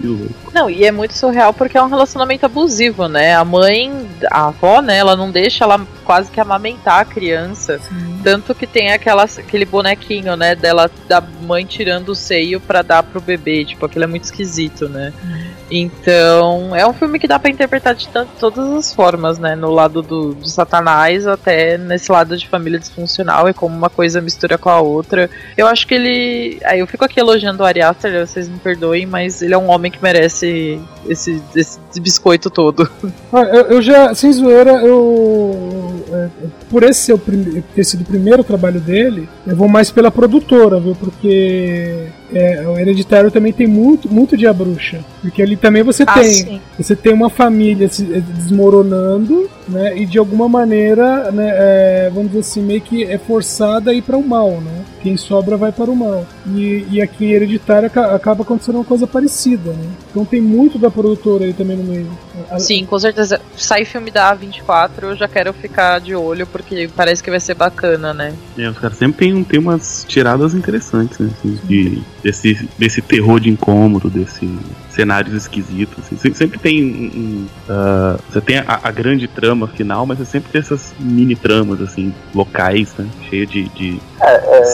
[0.00, 0.34] Que louco.
[0.54, 3.34] Não, e é muito surreal porque é um relacionamento abusivo, né?
[3.34, 7.80] A mãe, a avó, né, ela não deixa ela quase que amamentar a criança.
[8.22, 13.02] Tanto que tem aquela, aquele bonequinho, né, dela, da mãe tirando o seio pra dar
[13.02, 13.64] pro bebê.
[13.64, 15.12] Tipo, aquilo é muito esquisito, né?
[15.70, 19.54] Então, é um filme que dá pra interpretar de tanto, todas as formas, né?
[19.54, 24.20] No lado do, do satanás, até nesse lado de família disfuncional, e como uma coisa
[24.20, 25.28] mistura com a outra.
[25.56, 26.58] Eu acho que ele.
[26.64, 29.68] Aí eu fico aqui elogiando o Ari Aster, vocês me perdoem, mas ele é um
[29.70, 32.88] homem que merece esse, esse biscoito todo.
[33.30, 36.02] Ah, eu, eu já, sem zoeira, eu.
[36.10, 36.28] é,
[36.70, 37.20] por esse ser
[37.74, 40.94] ter sido o primeiro trabalho dele, eu vou mais pela produtora, viu?
[40.94, 45.00] Porque é, o Hereditário também tem muito, muito de a bruxa.
[45.22, 46.24] Porque ali também você Ah, tem.
[46.32, 46.60] sim.
[46.78, 49.96] Você tem uma família se eh, desmoronando, né?
[49.98, 54.02] E de alguma maneira, né, é, vamos dizer assim, meio que é forçada a ir
[54.02, 54.77] para o mal, né?
[55.02, 56.26] Quem sobra vai para o mal.
[56.46, 59.84] E, e aqui em Hereditário aca- acaba acontecendo uma coisa parecida, né?
[60.10, 62.10] Então tem muito da produtora aí também no meio.
[62.50, 63.40] A- Sim, com certeza.
[63.56, 67.54] Sai filme da A24, eu já quero ficar de olho, porque parece que vai ser
[67.54, 68.34] bacana, né?
[68.56, 71.30] É, os caras sempre tem, tem umas tiradas interessantes, né?
[71.38, 74.48] assim, de- desse, desse terror de incômodo, desse
[74.98, 75.96] cenários esquisitos.
[76.04, 76.16] assim.
[76.16, 76.88] Se- Sempre tem um.
[77.20, 81.36] um, ah, você tem a, a grande trama final, mas você sempre tem essas mini
[81.36, 83.06] tramas, assim, locais, né?
[83.30, 84.00] Cheia de, de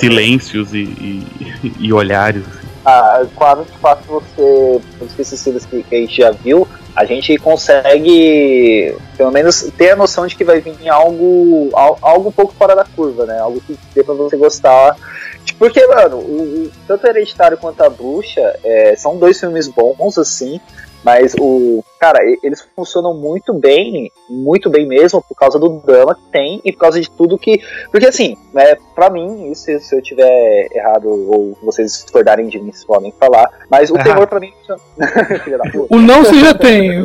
[0.00, 2.42] silêncios e, e, e olhares.
[2.46, 2.66] assim.
[2.86, 7.36] Ah, claro, de fato, você, pelos pesticidas que, que a gente já viu, a gente
[7.38, 12.54] consegue, pelo menos, ter a noção de que vai vir algo, al- algo um pouco
[12.58, 13.38] fora da curva, né?
[13.38, 14.96] Algo que dê pra você gostar.
[15.58, 20.60] Porque, mano, o, o- tanto Hereditário quanto a Bruxa é, são dois filmes bons, assim,
[21.04, 21.84] mas o.
[22.00, 26.72] Cara, eles funcionam muito bem, muito bem mesmo, por causa do drama que tem e
[26.72, 27.60] por causa de tudo que.
[27.90, 32.72] Porque assim, né, pra mim, isso se eu tiver errado ou vocês discordarem de mim,
[32.72, 34.06] vocês podem falar, mas o Errado.
[34.06, 34.52] terror pra mim.
[35.44, 35.94] Filha da puta.
[35.94, 36.90] O não você já tem.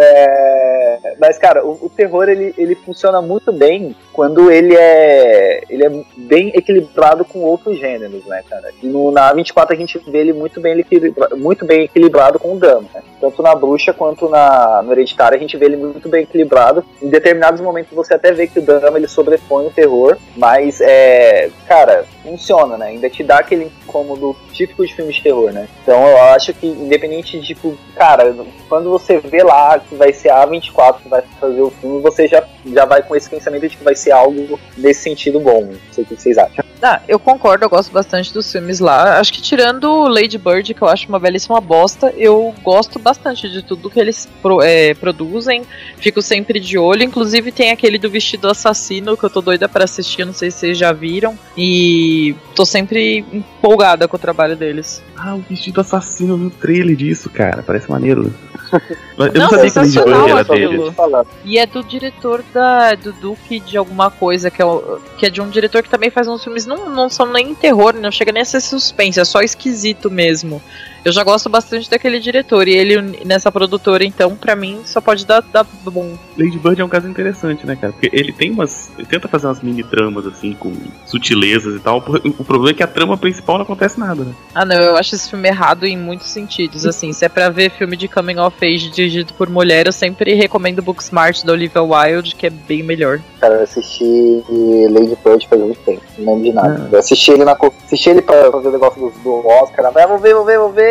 [0.00, 5.84] É, mas, cara, o, o terror ele, ele funciona muito bem quando ele é, ele
[5.84, 8.70] é bem equilibrado com outros gêneros, né, cara?
[8.82, 12.54] E no, na 24 a gente vê ele muito bem, equilibra, muito bem equilibrado com
[12.54, 12.88] o drama.
[12.94, 13.02] Né?
[13.20, 16.84] Tanto na bruxa quanto na, no hereditário a gente vê ele muito bem equilibrado.
[17.02, 21.50] Em determinados momentos você até vê que o drama ele sobrepõe o terror, mas, é,
[21.66, 22.86] cara, funciona, né?
[22.86, 25.68] Ainda te dá aquele incômodo típico de filme de terror, né?
[25.82, 28.34] Então eu acho que, independente de, tipo, cara,
[28.68, 32.26] quando você vê lá que vai ser a A24 que vai fazer o filme, você
[32.28, 35.64] já, já vai com esse pensamento de que vai ser algo nesse sentido bom.
[35.66, 36.64] Não sei o que vocês acham.
[36.80, 39.18] Ah, eu concordo, eu gosto bastante dos filmes lá.
[39.18, 43.62] Acho que tirando Lady Bird, que eu acho uma belíssima bosta, eu gosto bastante de
[43.62, 45.64] tudo que eles pro- é, produzem.
[45.96, 47.02] Fico sempre de olho.
[47.02, 50.58] Inclusive tem aquele do vestido assassino que eu tô doida pra assistir, não sei se
[50.58, 51.36] vocês já viram.
[51.56, 55.02] E tô sempre empolgada com o trabalho deles.
[55.16, 57.60] Ah, o vestido assassino no trailer disso, cara.
[57.60, 58.32] Parece maneiro.
[58.72, 60.90] Eu Não, não sabia que o era aquilo.
[60.92, 60.96] dele.
[61.44, 65.30] E é do diretor da, do Duque de alguma coisa, que é, o- que é
[65.30, 68.30] de um diretor que também faz uns filmes, não, não são nem terror, não chega
[68.32, 70.62] nem a ser suspense, é só esquisito mesmo.
[71.04, 75.24] Eu já gosto bastante daquele diretor, e ele nessa produtora, então, pra mim, só pode
[75.24, 76.16] dar, dar bom.
[76.36, 77.92] Lady Bird é um caso interessante, né, cara?
[77.92, 78.90] Porque ele tem umas.
[78.98, 80.72] Ele tenta fazer umas mini tramas, assim, com
[81.06, 81.98] sutilezas e tal.
[82.38, 84.32] O problema é que a trama principal não acontece nada, né?
[84.54, 86.84] Ah, não, eu acho esse filme errado em muitos sentidos.
[86.88, 90.34] Assim, se é pra ver filme de coming of age dirigido por mulher, eu sempre
[90.34, 93.20] recomendo Booksmart da Olivia Wilde, que é bem melhor.
[93.40, 94.42] Cara, eu assisti
[94.90, 96.88] Lady Bird faz muito tempo, não lembro de nada.
[96.90, 100.18] Eu assisti ele na assisti ele pra fazer o negócio do, do Oscar, ah, vou
[100.18, 100.87] ver, vou ver, vou ver,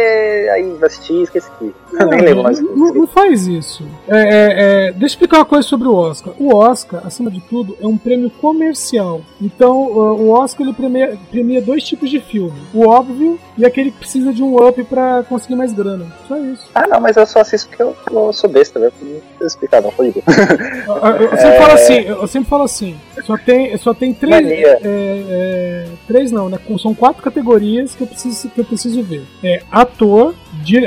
[0.53, 0.77] aí
[1.19, 1.75] e esqueci.
[2.05, 2.59] Nem lembro mais.
[2.59, 3.83] não, não- faz isso.
[4.07, 4.27] É, é,
[4.87, 6.33] é, deixa eu explicar uma coisa sobre o Oscar.
[6.37, 9.21] O Oscar, acima de tudo, é um prêmio comercial.
[9.41, 13.97] Então, o Oscar ele premia, premia dois tipos de filme: o óbvio e aquele que
[13.97, 16.05] precisa de um up pra conseguir mais grana.
[16.27, 16.63] Só isso.
[16.75, 18.93] Ah, não, mas eu só assisto porque eu, eu sou besta, velho.
[19.01, 20.23] Não precisa explicar, não, pode ver.
[20.87, 24.79] Eu, eu sempre falo assim, eu sempre falo assim, só tem, só tem três, é,
[24.83, 26.59] é, três não, né?
[26.79, 29.23] São quatro categorias que eu preciso, que eu preciso ver.
[29.43, 30.33] É ator,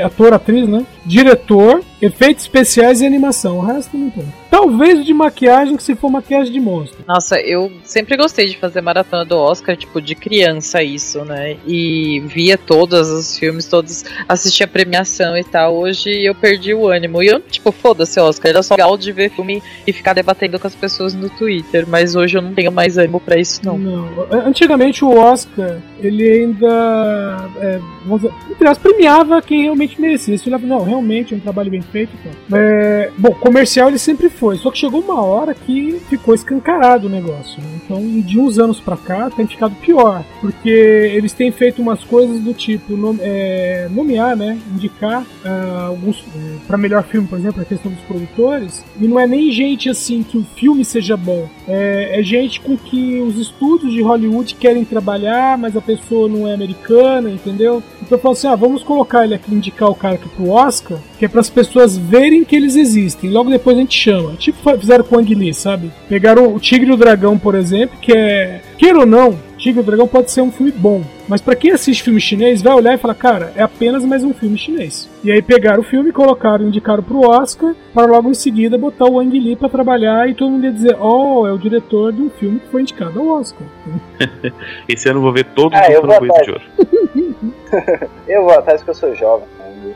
[0.03, 0.85] ator, atriz, né?
[1.05, 3.57] Diretor, efeitos especiais e animação.
[3.57, 4.25] O resto não tem.
[4.49, 7.03] Talvez o de maquiagem, que se for maquiagem de monstro.
[7.07, 11.57] Nossa, eu sempre gostei de fazer maratona do Oscar, tipo, de criança isso, né?
[11.65, 15.75] E via todos os filmes, todos, assistia a premiação e tal.
[15.75, 17.23] Hoje eu perdi o ânimo.
[17.23, 20.67] E eu, tipo, foda-se Oscar, era só legal de ver filme e ficar debatendo com
[20.67, 21.87] as pessoas no Twitter.
[21.87, 23.79] Mas hoje eu não tenho mais ânimo pra isso, não.
[24.45, 30.35] Antigamente o Oscar, ele ainda, é, vamos dizer, premiava quem realmente merecia.
[30.45, 32.11] Olhava, não, realmente é um trabalho bem feito.
[32.19, 32.57] Então.
[32.57, 37.09] É, bom, comercial ele sempre foi, só que chegou uma hora que ficou escancarado o
[37.09, 37.61] negócio.
[37.61, 37.79] Né?
[37.83, 42.39] Então, de uns anos pra cá, tem ficado pior, porque eles têm feito umas coisas
[42.39, 46.23] do tipo nome- é, nomear, né, indicar ah, alguns
[46.67, 50.23] para melhor filme, por exemplo, a questão dos produtores, e não é nem gente assim
[50.23, 54.83] que o filme seja bom, é, é gente com que os estúdios de Hollywood querem
[54.83, 57.81] trabalhar, mas a pessoa não é americana, entendeu?
[58.01, 60.80] Então eu falo assim, ah, vamos colocar ele aqui, indicar o cara aqui pro Oscar,
[61.17, 63.29] que é para as pessoas verem que eles existem.
[63.29, 64.33] Logo depois a gente chama.
[64.33, 65.91] Tipo fizeram com o Ang Lee, sabe?
[66.07, 69.83] Pegaram o Tigre e o Dragão, por exemplo, que é, queira ou não, Tigre e
[69.83, 72.93] o Dragão pode ser um filme bom, mas pra quem assiste filme chinês, vai olhar
[72.93, 75.09] e falar, cara, é apenas mais um filme chinês.
[75.23, 79.19] E aí pegaram o filme, colocaram, indicaram pro Oscar, para logo em seguida botar o
[79.19, 82.29] Ang Lee pra trabalhar e todo mundo ia dizer, oh, é o diretor de um
[82.29, 83.67] filme que foi indicado ao Oscar.
[84.89, 86.63] Esse ano eu vou ver todos Ah, os eu vou framboesas de ouro.
[88.27, 89.47] Eu vou atrás porque eu sou jovem,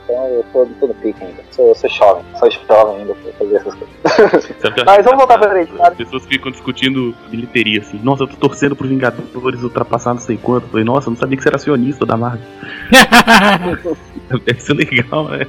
[0.06, 1.44] então eu tô, tô no pique ainda.
[1.52, 4.86] Sou, sou jovem, sou jovem ainda pra fazer essas coisas.
[4.86, 8.00] Mas vamos voltar pra frente, As pessoas ficam discutindo bilheteria assim.
[8.04, 10.66] Nossa, eu tô torcendo pro Vingadores ultrapassar não sei quanto.
[10.66, 12.46] Eu falei, nossa, eu não sabia que você era acionista da Marvel.
[14.46, 15.48] Deve ser legal, né?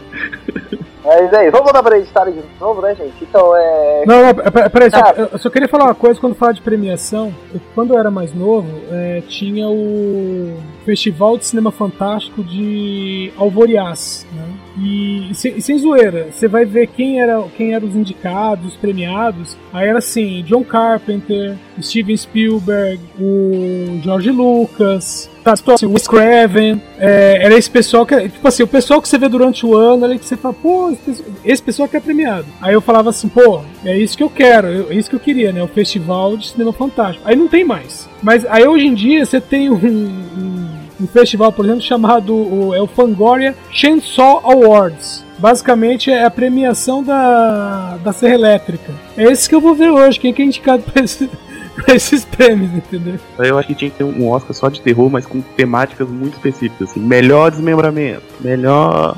[1.07, 3.15] Mas é isso, vamos voltar pra editar de novo, né, gente?
[3.23, 4.05] Então é.
[4.07, 5.29] Não, não, pera- peraí, só, Cara.
[5.33, 7.33] eu só queria falar uma coisa quando falar de premiação.
[7.55, 14.27] Eu- Quando eu era mais novo, é, tinha o Festival de Cinema Fantástico de Alvoriaz,
[14.33, 14.45] né?
[14.79, 18.67] E, e sem, e sem zoeira, você vai ver quem era quem eram os indicados,
[18.67, 19.57] os premiados.
[19.73, 26.81] Aí era assim, John Carpenter, Steven Spielberg, o George Lucas, tá, assim, o Wes Craven,
[26.99, 30.05] é, era esse pessoal que, tipo assim, o pessoal que você vê durante o ano,
[30.05, 30.97] ali que você fala, pô,
[31.45, 32.47] esse pessoal, que é premiado.
[32.61, 35.53] Aí eu falava assim, pô, é isso que eu quero, é isso que eu queria,
[35.53, 37.23] né, o Festival de Cinema Fantástico.
[37.27, 38.09] Aí não tem mais.
[38.23, 40.69] Mas aí hoje em dia você tem um, um,
[41.03, 45.25] um festival, por exemplo, chamado o, é o Fangoria Chainsaw Awards.
[45.39, 48.93] Basicamente é a premiação da, da Serra Elétrica.
[49.17, 51.29] É esse que eu vou ver hoje, quem que é indicado pra, esse-
[51.77, 53.19] pra esses prêmios, entendeu?
[53.39, 56.35] Eu acho que tinha que ter um Oscar só de terror, mas com temáticas muito
[56.35, 57.01] específicas, assim.
[57.01, 59.17] Melhor desmembramento, melhor.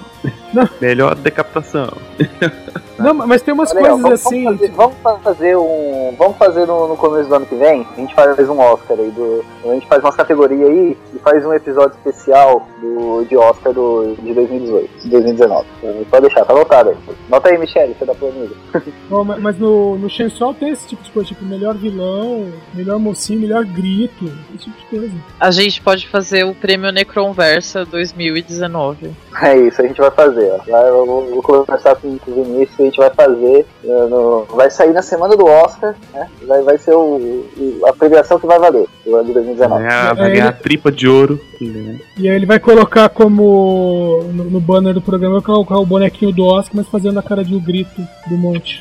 [0.53, 0.69] Não.
[0.81, 1.97] melhor decapitação.
[2.99, 4.45] Não, mas tem umas Olha coisas vamos, assim.
[4.45, 4.73] vamos fazer,
[5.07, 6.15] vamos fazer um.
[6.19, 7.87] Vamos fazer no, no começo do ano que vem.
[7.97, 9.11] A gente faz um Oscar aí.
[9.11, 13.73] Do, a gente faz uma categoria aí e faz um episódio especial do, de Oscar
[13.73, 15.67] do, de 2018, de 2019.
[15.83, 16.97] Então, Pode deixar, tá anotado aí.
[17.29, 18.57] Nota aí, Michele, você planilha.
[19.09, 22.99] Bom, ma- mas no, no Chainsaw tem esse tipo de coisa, tipo melhor vilão, melhor
[22.99, 24.25] mocinho, melhor grito,
[24.55, 25.15] esse tipo de coisa.
[25.39, 29.11] A gente pode fazer o prêmio Necronversa 2019.
[29.43, 30.53] É isso, a gente vai fazer.
[30.53, 30.71] Ó.
[30.71, 33.66] Vai, eu vou, vou conversar com o Vinícius e gente vai fazer.
[33.84, 36.28] eh, no- vai sair na semana do Oscar, né?
[36.43, 37.45] Vai, vai ser o-
[37.86, 39.83] a premiação que vai valer, do ano de 2019.
[39.83, 41.41] Vai ganhar, vai É, ganhar ele- a tripa de ouro.
[41.61, 44.23] E aí ele vai colocar como.
[44.33, 47.43] No, no banner do programa, vai colocar o bonequinho do Oscar, mas fazendo a cara
[47.45, 48.79] de o grito do monte.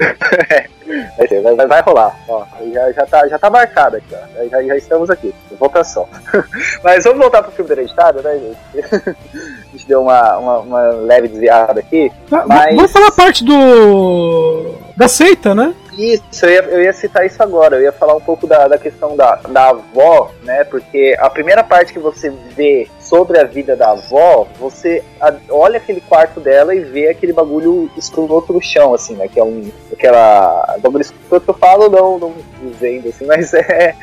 [1.17, 2.15] Vai, ser, vai, vai- vai rolar.
[2.28, 4.49] Ó, já, já, tá, já tá marcado aqui, ó.
[4.49, 5.34] Já, já estamos aqui.
[5.59, 6.07] Votação.
[6.84, 8.86] Mas vamos voltar pro filme do hereditário, né, gente?
[9.09, 12.11] a gente deu uma, uma, uma leve desviada aqui.
[12.30, 14.75] Tá, Mas- Vamos falar a parte do.
[14.95, 15.73] da seita, né?
[15.97, 17.77] Isso, eu ia, eu ia citar isso agora.
[17.77, 20.63] Eu ia falar um pouco da, da questão da, da avó, né?
[20.65, 25.03] Porque a primeira parte que você vê sobre a vida da avó, você
[25.49, 29.27] olha aquele quarto dela e vê aquele bagulho escroto no chão, assim, né?
[29.27, 29.69] Que é um.
[29.91, 30.75] Aquela.
[30.81, 33.95] Bagulho escroto que eu falo, não, não dizendo assim, mas é,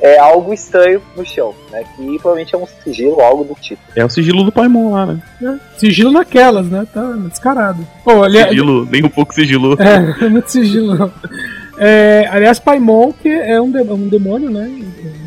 [0.00, 1.82] é algo estranho no chão, né?
[1.96, 3.80] Que provavelmente é um sigilo, algo do tipo.
[3.96, 5.60] É o sigilo do Paimon lá, né?
[5.78, 6.86] Sigilo naquelas, né?
[6.92, 7.86] Tá descarado.
[8.04, 9.76] Pô, ali, Sigilo, nem um pouco sigilo.
[9.80, 11.12] É, muito sigilo não.
[11.78, 14.70] É, aliás, Paimon, que é um, de- um demônio, né?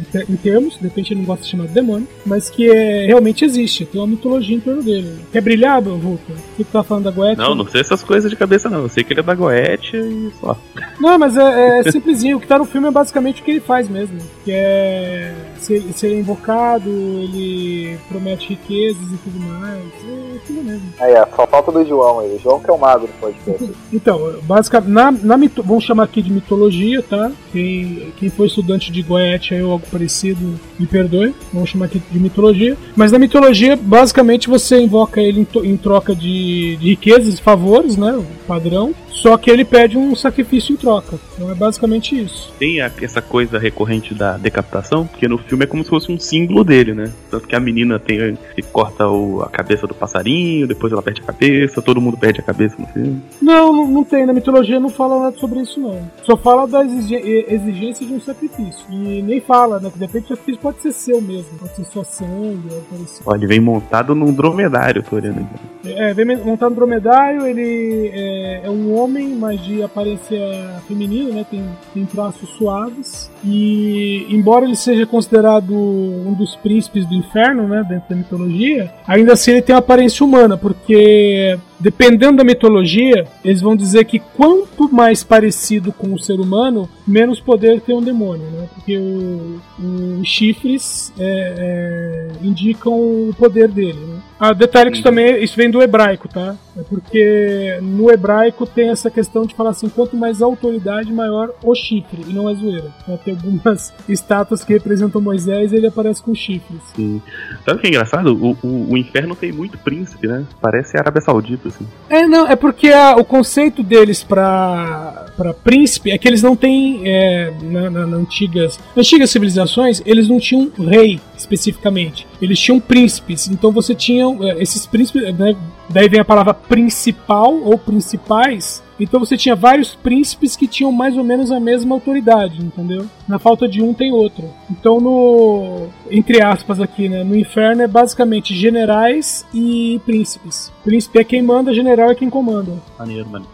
[0.07, 2.69] Em, ter- em termos, de repente ele não gosta de chamar de demônio, mas que
[2.69, 5.13] é, realmente existe, tem uma mitologia em torno dele.
[5.31, 6.33] Quer brilhar, Vulca?
[6.33, 7.37] O que tu tá falando da Goethe?
[7.37, 8.81] Não, não sei essas coisas de cabeça, não.
[8.83, 10.57] Eu sei que ele é da Goethe e só.
[10.99, 12.37] Não, mas é, é simplesinho.
[12.37, 14.17] O que tá no filme é basicamente o que ele faz mesmo.
[14.43, 15.33] Que é.
[15.59, 19.83] Se ele, se ele é invocado, ele promete riquezas e tudo mais.
[20.07, 20.93] É aquilo mesmo.
[20.99, 22.35] Aí, ó, só falta do João aí.
[22.35, 23.69] O João que é o mago do podcast.
[23.91, 27.31] Então, basicamente, na, na mito, vamos chamar aqui de mitologia, tá?
[27.51, 31.33] Quem, quem for estudante de Goethe aí ou algo parecido, me perdoe.
[31.51, 32.77] Vamos chamar aqui de mitologia.
[32.95, 37.97] Mas na mitologia, basicamente, você invoca ele em, em troca de, de riquezas e favores,
[37.97, 38.15] né?
[38.15, 38.93] O padrão.
[39.21, 41.17] Só que ele pede um sacrifício em troca.
[41.35, 42.51] Então é basicamente isso.
[42.59, 46.19] Tem a- essa coisa recorrente da decapitação, porque no filme é como se fosse um
[46.19, 47.11] símbolo dele, né?
[47.29, 51.21] Tanto que a menina tem que corta o- a cabeça do passarinho, depois ela perde
[51.21, 53.21] a cabeça, todo mundo perde a cabeça no filme.
[53.41, 54.25] Não, não, não tem.
[54.25, 55.99] Na mitologia não fala nada sobre isso, não.
[56.23, 58.85] Só fala da exigência de um sacrifício.
[58.91, 59.89] E nem fala, né?
[59.91, 61.57] Que de repente o sacrifício pode ser seu mesmo.
[61.59, 63.23] Pode ser só sangue, parecido.
[63.25, 65.93] Ó, ele vem montado num dromedário, tô olhando aqui.
[65.93, 70.39] É, vem montado no dromedário, ele é, é um homem, mas de aparência
[70.87, 71.45] feminina, né?
[71.49, 73.29] Tem, tem traços suaves.
[73.43, 77.85] E embora ele seja considerado um dos príncipes do inferno, né?
[77.87, 83.61] Dentro da mitologia, ainda assim ele tem uma aparência humana, porque dependendo da mitologia, eles
[83.61, 88.45] vão dizer que quanto mais parecido com o ser humano, menos poder tem um demônio,
[88.47, 88.67] né?
[88.73, 94.16] Porque os chifres é, é, indicam o poder dele, né?
[94.39, 96.55] Ah, detalhe que isso também isso vem do hebraico, tá?
[96.77, 101.73] É porque no hebraico tem essa questão de falar assim, quanto mais autoridade, maior o
[101.73, 102.91] chifre, e não é zoeira.
[103.01, 106.79] Então, tem algumas estátuas que representam Moisés e ele aparece com chifres.
[106.95, 107.21] Sim.
[107.65, 108.33] Sabe o que é engraçado?
[108.35, 110.45] O, o, o inferno tem muito príncipe, né?
[110.61, 111.87] Parece a Arábia Saudita, assim.
[112.09, 116.55] É, não, é porque a- o conceito deles pra, pra príncipe é que eles não
[116.55, 122.27] têm, é, na, na- na antigas, antigas civilizações, eles não tinham rei especificamente.
[122.41, 123.47] Eles tinham príncipes.
[123.47, 125.55] Então você tinha é, esses príncipes, né,
[125.89, 128.83] daí vem a palavra principal ou principais.
[128.99, 133.05] Então você tinha vários príncipes que tinham mais ou menos a mesma autoridade, entendeu?
[133.27, 134.49] Na falta de um tem outro.
[134.71, 140.71] Então no entre aspas aqui, né, no inferno é basicamente generais e príncipes.
[140.83, 142.73] Príncipe é quem manda, general é quem comanda.
[142.97, 143.45] Maneiro, mano.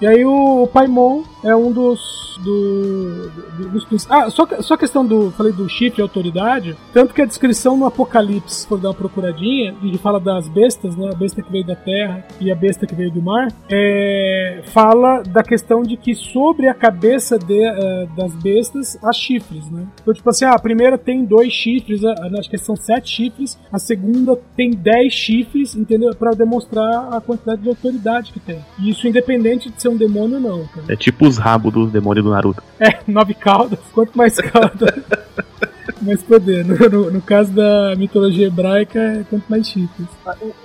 [0.00, 4.06] E aí o Paimon é um dos do, do- dos.
[4.10, 7.84] Ah, só, só questão do falei do chifre e autoridade, tanto que a descrição no
[7.86, 11.64] Apocalipse, se for dar uma procuradinha, e fala das bestas, né, a besta que veio
[11.66, 16.14] da terra e a besta que veio do mar, é, fala da questão de que
[16.14, 19.86] sobre a cabeça de, eh, das bestas há chifres, né?
[20.00, 23.08] Então tipo assim, ah, a primeira tem dois chifres, a, a- acho que são sete
[23.10, 26.14] chifres, a segunda tem dez chifres, entendeu?
[26.14, 28.64] Para demonstrar a quantidade de autoridade que tem.
[28.78, 30.86] E isso independente de ser um demônio ou não, cara.
[30.88, 32.62] É tipo os rabos dos demônios do Naruto.
[32.80, 33.78] É, nove caudas.
[33.92, 35.02] Quanto mais cauda,
[36.02, 36.64] mais poder.
[36.64, 40.06] No, no- no caso da mitologia hebraica, é quanto mais chifres.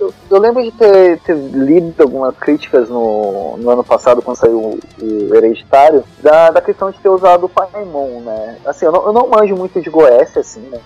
[0.00, 4.58] Eu, eu lembro de ter, ter lido algumas críticas no, no ano passado, quando saiu
[4.58, 8.56] o, o Hereditário, da, da questão de ter usado o Paimon, né?
[8.66, 10.78] Assim, eu não, eu não manjo muito de Goécia, assim, né?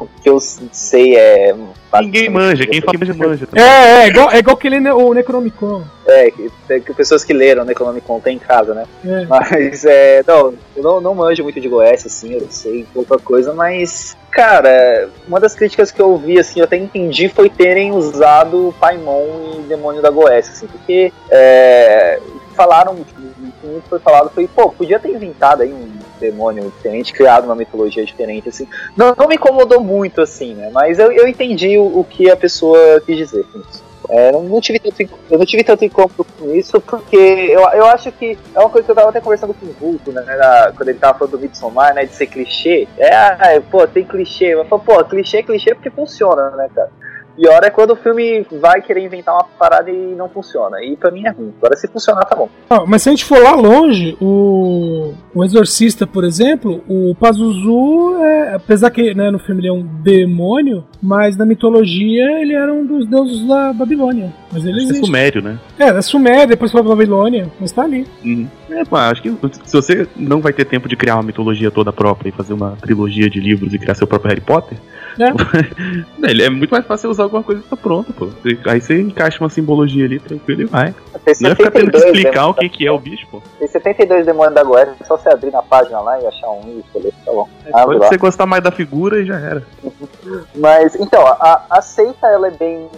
[0.00, 1.54] O que eu sei é.
[2.02, 3.46] Ninguém manja, quem fala manja, manja.
[3.46, 3.64] também.
[3.64, 5.82] É, é, igual, é igual aquele ne- o Necronomicon.
[6.06, 8.84] É, que, que pessoas que leram Necronomicon tem em casa, né?
[9.04, 9.26] É.
[9.26, 10.22] Mas, é.
[10.26, 13.77] Não, eu não, não manjo muito de Goécia, assim, eu sei pouca coisa, mas.
[14.30, 19.58] Cara, uma das críticas que eu ouvi, assim, eu até entendi, foi terem usado Paimon
[19.58, 22.20] e Demônio da Goécia, assim, porque é,
[22.54, 23.20] falaram, tipo,
[23.62, 28.04] muito foi falado foi, pô, podia ter inventado aí um demônio diferente, criado uma mitologia
[28.04, 28.66] diferente, assim.
[28.96, 30.70] Não, não me incomodou muito, assim, né?
[30.72, 33.87] Mas eu, eu entendi o, o que a pessoa quis dizer com isso.
[34.10, 37.86] É, eu, não tive tanto, eu não tive tanto incômodo com isso, porque eu, eu
[37.86, 40.72] acho que é uma coisa que eu tava até conversando com o Vulto, né, na-
[40.74, 42.88] quando ele tava falando do Midsommar, né, de ser clichê.
[42.96, 44.54] É, pô, tem clichê.
[44.56, 46.90] Mas, pô, clichê é clichê porque funciona, né, cara?
[47.38, 50.82] Pior é quando o filme vai querer inventar uma parada e não funciona.
[50.82, 51.54] E pra mim é ruim.
[51.58, 52.48] Agora, se funcionar, tá bom.
[52.68, 58.16] Ah, mas se a gente for lá longe, o, o Exorcista, por exemplo, o Pazuzu,
[58.24, 62.72] é, apesar que né, no filme ele é um demônio, mas na mitologia ele era
[62.72, 64.34] um dos deuses da Babilônia.
[64.52, 65.60] Mas ele É sumério, né?
[65.78, 68.04] É, é Suméria, depois foi pra Babilônia, mas tá ali.
[68.24, 68.48] Uhum.
[68.68, 69.30] É, pô, acho que
[69.64, 72.76] se você não vai ter tempo de criar uma mitologia toda própria e fazer uma
[72.80, 74.76] trilogia de livros e criar seu próprio Harry Potter,
[75.18, 75.30] É.
[76.30, 78.28] ele é muito mais fácil usar alguma coisa que tá pronta, pô.
[78.66, 80.94] Aí você encaixa uma simbologia ali tranquilo e vai.
[81.24, 83.26] Tem Não é ficar tendo que 72 explicar demônios- o que, que é o bicho,
[83.30, 83.42] pô.
[83.58, 86.60] Tem 72 demônios da Goécia, é só você abrir na página lá e achar um
[86.68, 87.48] e escolher, tá bom.
[87.72, 88.08] Abre Pode lá.
[88.08, 89.62] você gostar mais da figura e já era.
[90.54, 92.88] Mas, então, a, a seita, ela é bem,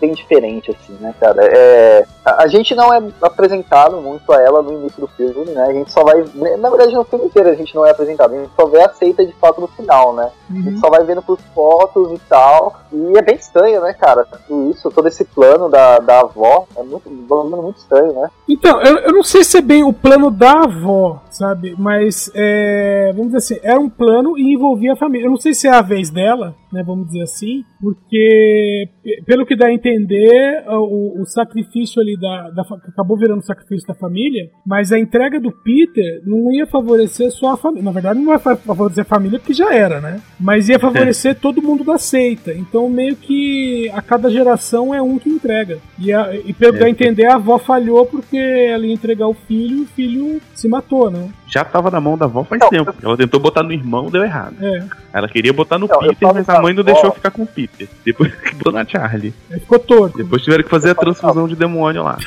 [0.00, 1.44] bem diferente, assim, né, cara?
[1.44, 5.62] É, a, a gente não é apresentado muito a ela no início do filme, né?
[5.62, 6.24] A gente só vai...
[6.58, 8.34] Na verdade, no filme inteiro a gente não é apresentado.
[8.34, 10.30] A gente só vê a seita, de fato, no final, né?
[10.50, 11.38] A gente só vai vendo por
[11.70, 12.80] fotos e tal.
[12.92, 14.24] E é bem estranho, né, cara?
[14.24, 18.28] Tudo isso, todo esse plano da, da avó, é muito, muito estranho, né?
[18.48, 21.76] Então, eu, eu não sei se é bem o plano da avó, sabe?
[21.78, 25.26] Mas, é, vamos dizer assim, era um plano e envolvia a família.
[25.26, 26.82] Eu não sei se é a vez dela, né?
[26.82, 27.64] Vamos dizer assim.
[27.80, 32.62] Porque, pe- pelo que dá a entender, o, o sacrifício ali da, da.
[32.88, 37.56] acabou virando sacrifício da família, mas a entrega do Peter não ia favorecer só a
[37.56, 37.84] família.
[37.84, 40.20] Na verdade, não ia fa- favorecer a família porque já era, né?
[40.38, 42.52] Mas ia favorecer todo mundo da seita.
[42.52, 45.78] Então, meio que a cada geração é um que entrega.
[45.98, 49.26] E, a- e pelo que dá a entender, a avó falhou porque ela ia entregar
[49.28, 51.28] o filho e o filho se matou, né?
[51.46, 52.94] Já tava na mão da avó faz Não, tempo.
[53.02, 54.54] Ela tentou botar no irmão, deu errado.
[54.60, 54.84] É.
[55.12, 56.92] Ela queria botar no Não, Peter, mas a mãe não avó.
[56.92, 57.69] deixou ficar com o Peter.
[58.04, 59.34] Depois botou na Charlie.
[59.48, 60.18] Ficou torto.
[60.18, 62.18] Depois tiveram que fazer a transfusão de demônio lá.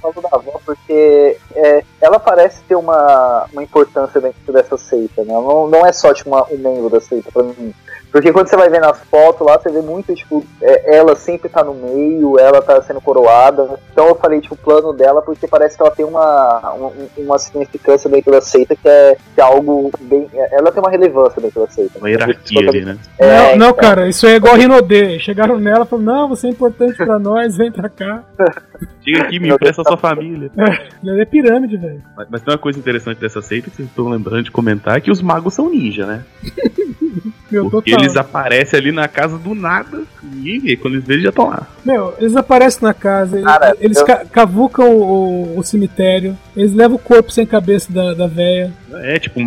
[0.00, 5.32] falo da avó porque é, ela parece ter uma, uma importância dentro dessa seita, né?
[5.32, 7.74] Não, não é só tipo, uma, um membro da seita pra mim.
[8.10, 11.48] Porque quando você vai ver nas fotos lá, você vê muito, tipo, é, ela sempre
[11.48, 13.78] tá no meio, ela tá sendo coroada.
[13.92, 17.38] Então eu falei, tipo, o plano dela, porque parece que ela tem uma, uma, uma
[17.38, 20.28] significância dentro da seita que é, que é algo bem.
[20.52, 21.98] Ela tem uma relevância dentro da seita.
[21.98, 22.98] Uma hierarquia ali, né?
[23.18, 23.74] É, não, não, então.
[23.74, 25.18] cara, isso aí é igual Rinodê.
[25.18, 28.22] Chegaram nela e falaram: Não, você é importante pra nós, vem pra cá.
[29.04, 30.50] Chega aqui, me empresta a sua família.
[31.04, 32.02] Ele é pirâmide, velho.
[32.16, 35.00] Mas, mas tem uma coisa interessante dessa seita que vocês estão lembrando de comentar: é
[35.00, 36.24] que os magos são ninja, né?
[37.50, 38.04] Meu, Porque total.
[38.04, 40.76] eles aparecem ali na casa do nada, ninguém vê.
[40.76, 41.66] Quando eles veem, já estão lá.
[41.84, 46.96] Meu, eles aparecem na casa, Cara, eles eu- ca- cavucam o, o cemitério, eles levam
[46.96, 48.72] o corpo sem cabeça da, da véia.
[48.92, 49.40] É tipo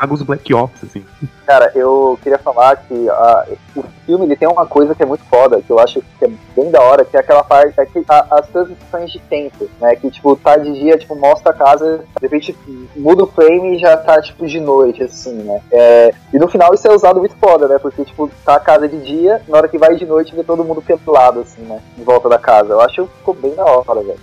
[0.00, 1.04] magos Black Ops, assim.
[1.46, 5.24] Cara, eu queria falar que ah, o filme ele tem uma coisa que é muito
[5.24, 8.04] foda, que eu acho que é bem da hora, que é aquela parte, é que
[8.08, 9.96] a- as transições de tempo, né?
[9.96, 12.54] Que tipo, tá de dia, tipo, mostra a casa, de repente
[12.96, 15.60] muda o frame e já tá tipo de noite, assim, né?
[15.72, 17.78] É, e no final isso é usado muito foda, né?
[17.78, 20.64] Porque, tipo, tá a casa de dia, na hora que vai de noite vê todo
[20.64, 21.80] mundo pelado, assim, né?
[21.98, 22.74] Em volta da casa.
[22.74, 24.18] Eu acho que ficou bem da hora, velho.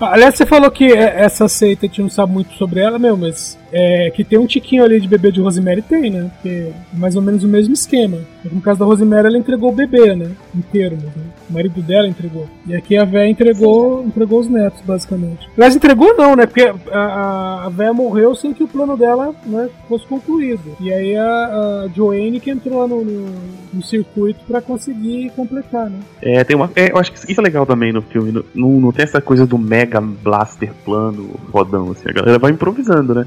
[0.00, 3.16] Aliás, você falou que é- essa seita a gente não sabe muito sobre ela, meu,
[3.16, 6.30] mas é, que tem um tiquinho ali de bebê de Rosemary, tem, né?
[6.34, 8.18] Porque é mais ou menos o mesmo esquema.
[8.44, 10.30] No caso da Rosemary, ela entregou o bebê, né?
[10.54, 11.10] Inteiro, né?
[11.48, 12.48] O marido dela entregou.
[12.66, 15.48] E aqui a véia entregou, entregou os netos, basicamente.
[15.56, 16.46] Aliás, entregou não, né?
[16.46, 20.76] Porque a, a, a véia morreu sem que o plano dela né, fosse concluído.
[20.80, 23.34] E aí a, a Joanne que entrou no, no,
[23.72, 25.98] no circuito pra conseguir completar, né?
[26.22, 26.70] É, tem uma.
[26.74, 28.44] é, eu acho que isso é legal também no filme.
[28.54, 32.08] Não, não tem essa coisa do mega blaster plano rodão, assim.
[32.08, 33.26] A galera vai improvisando, né?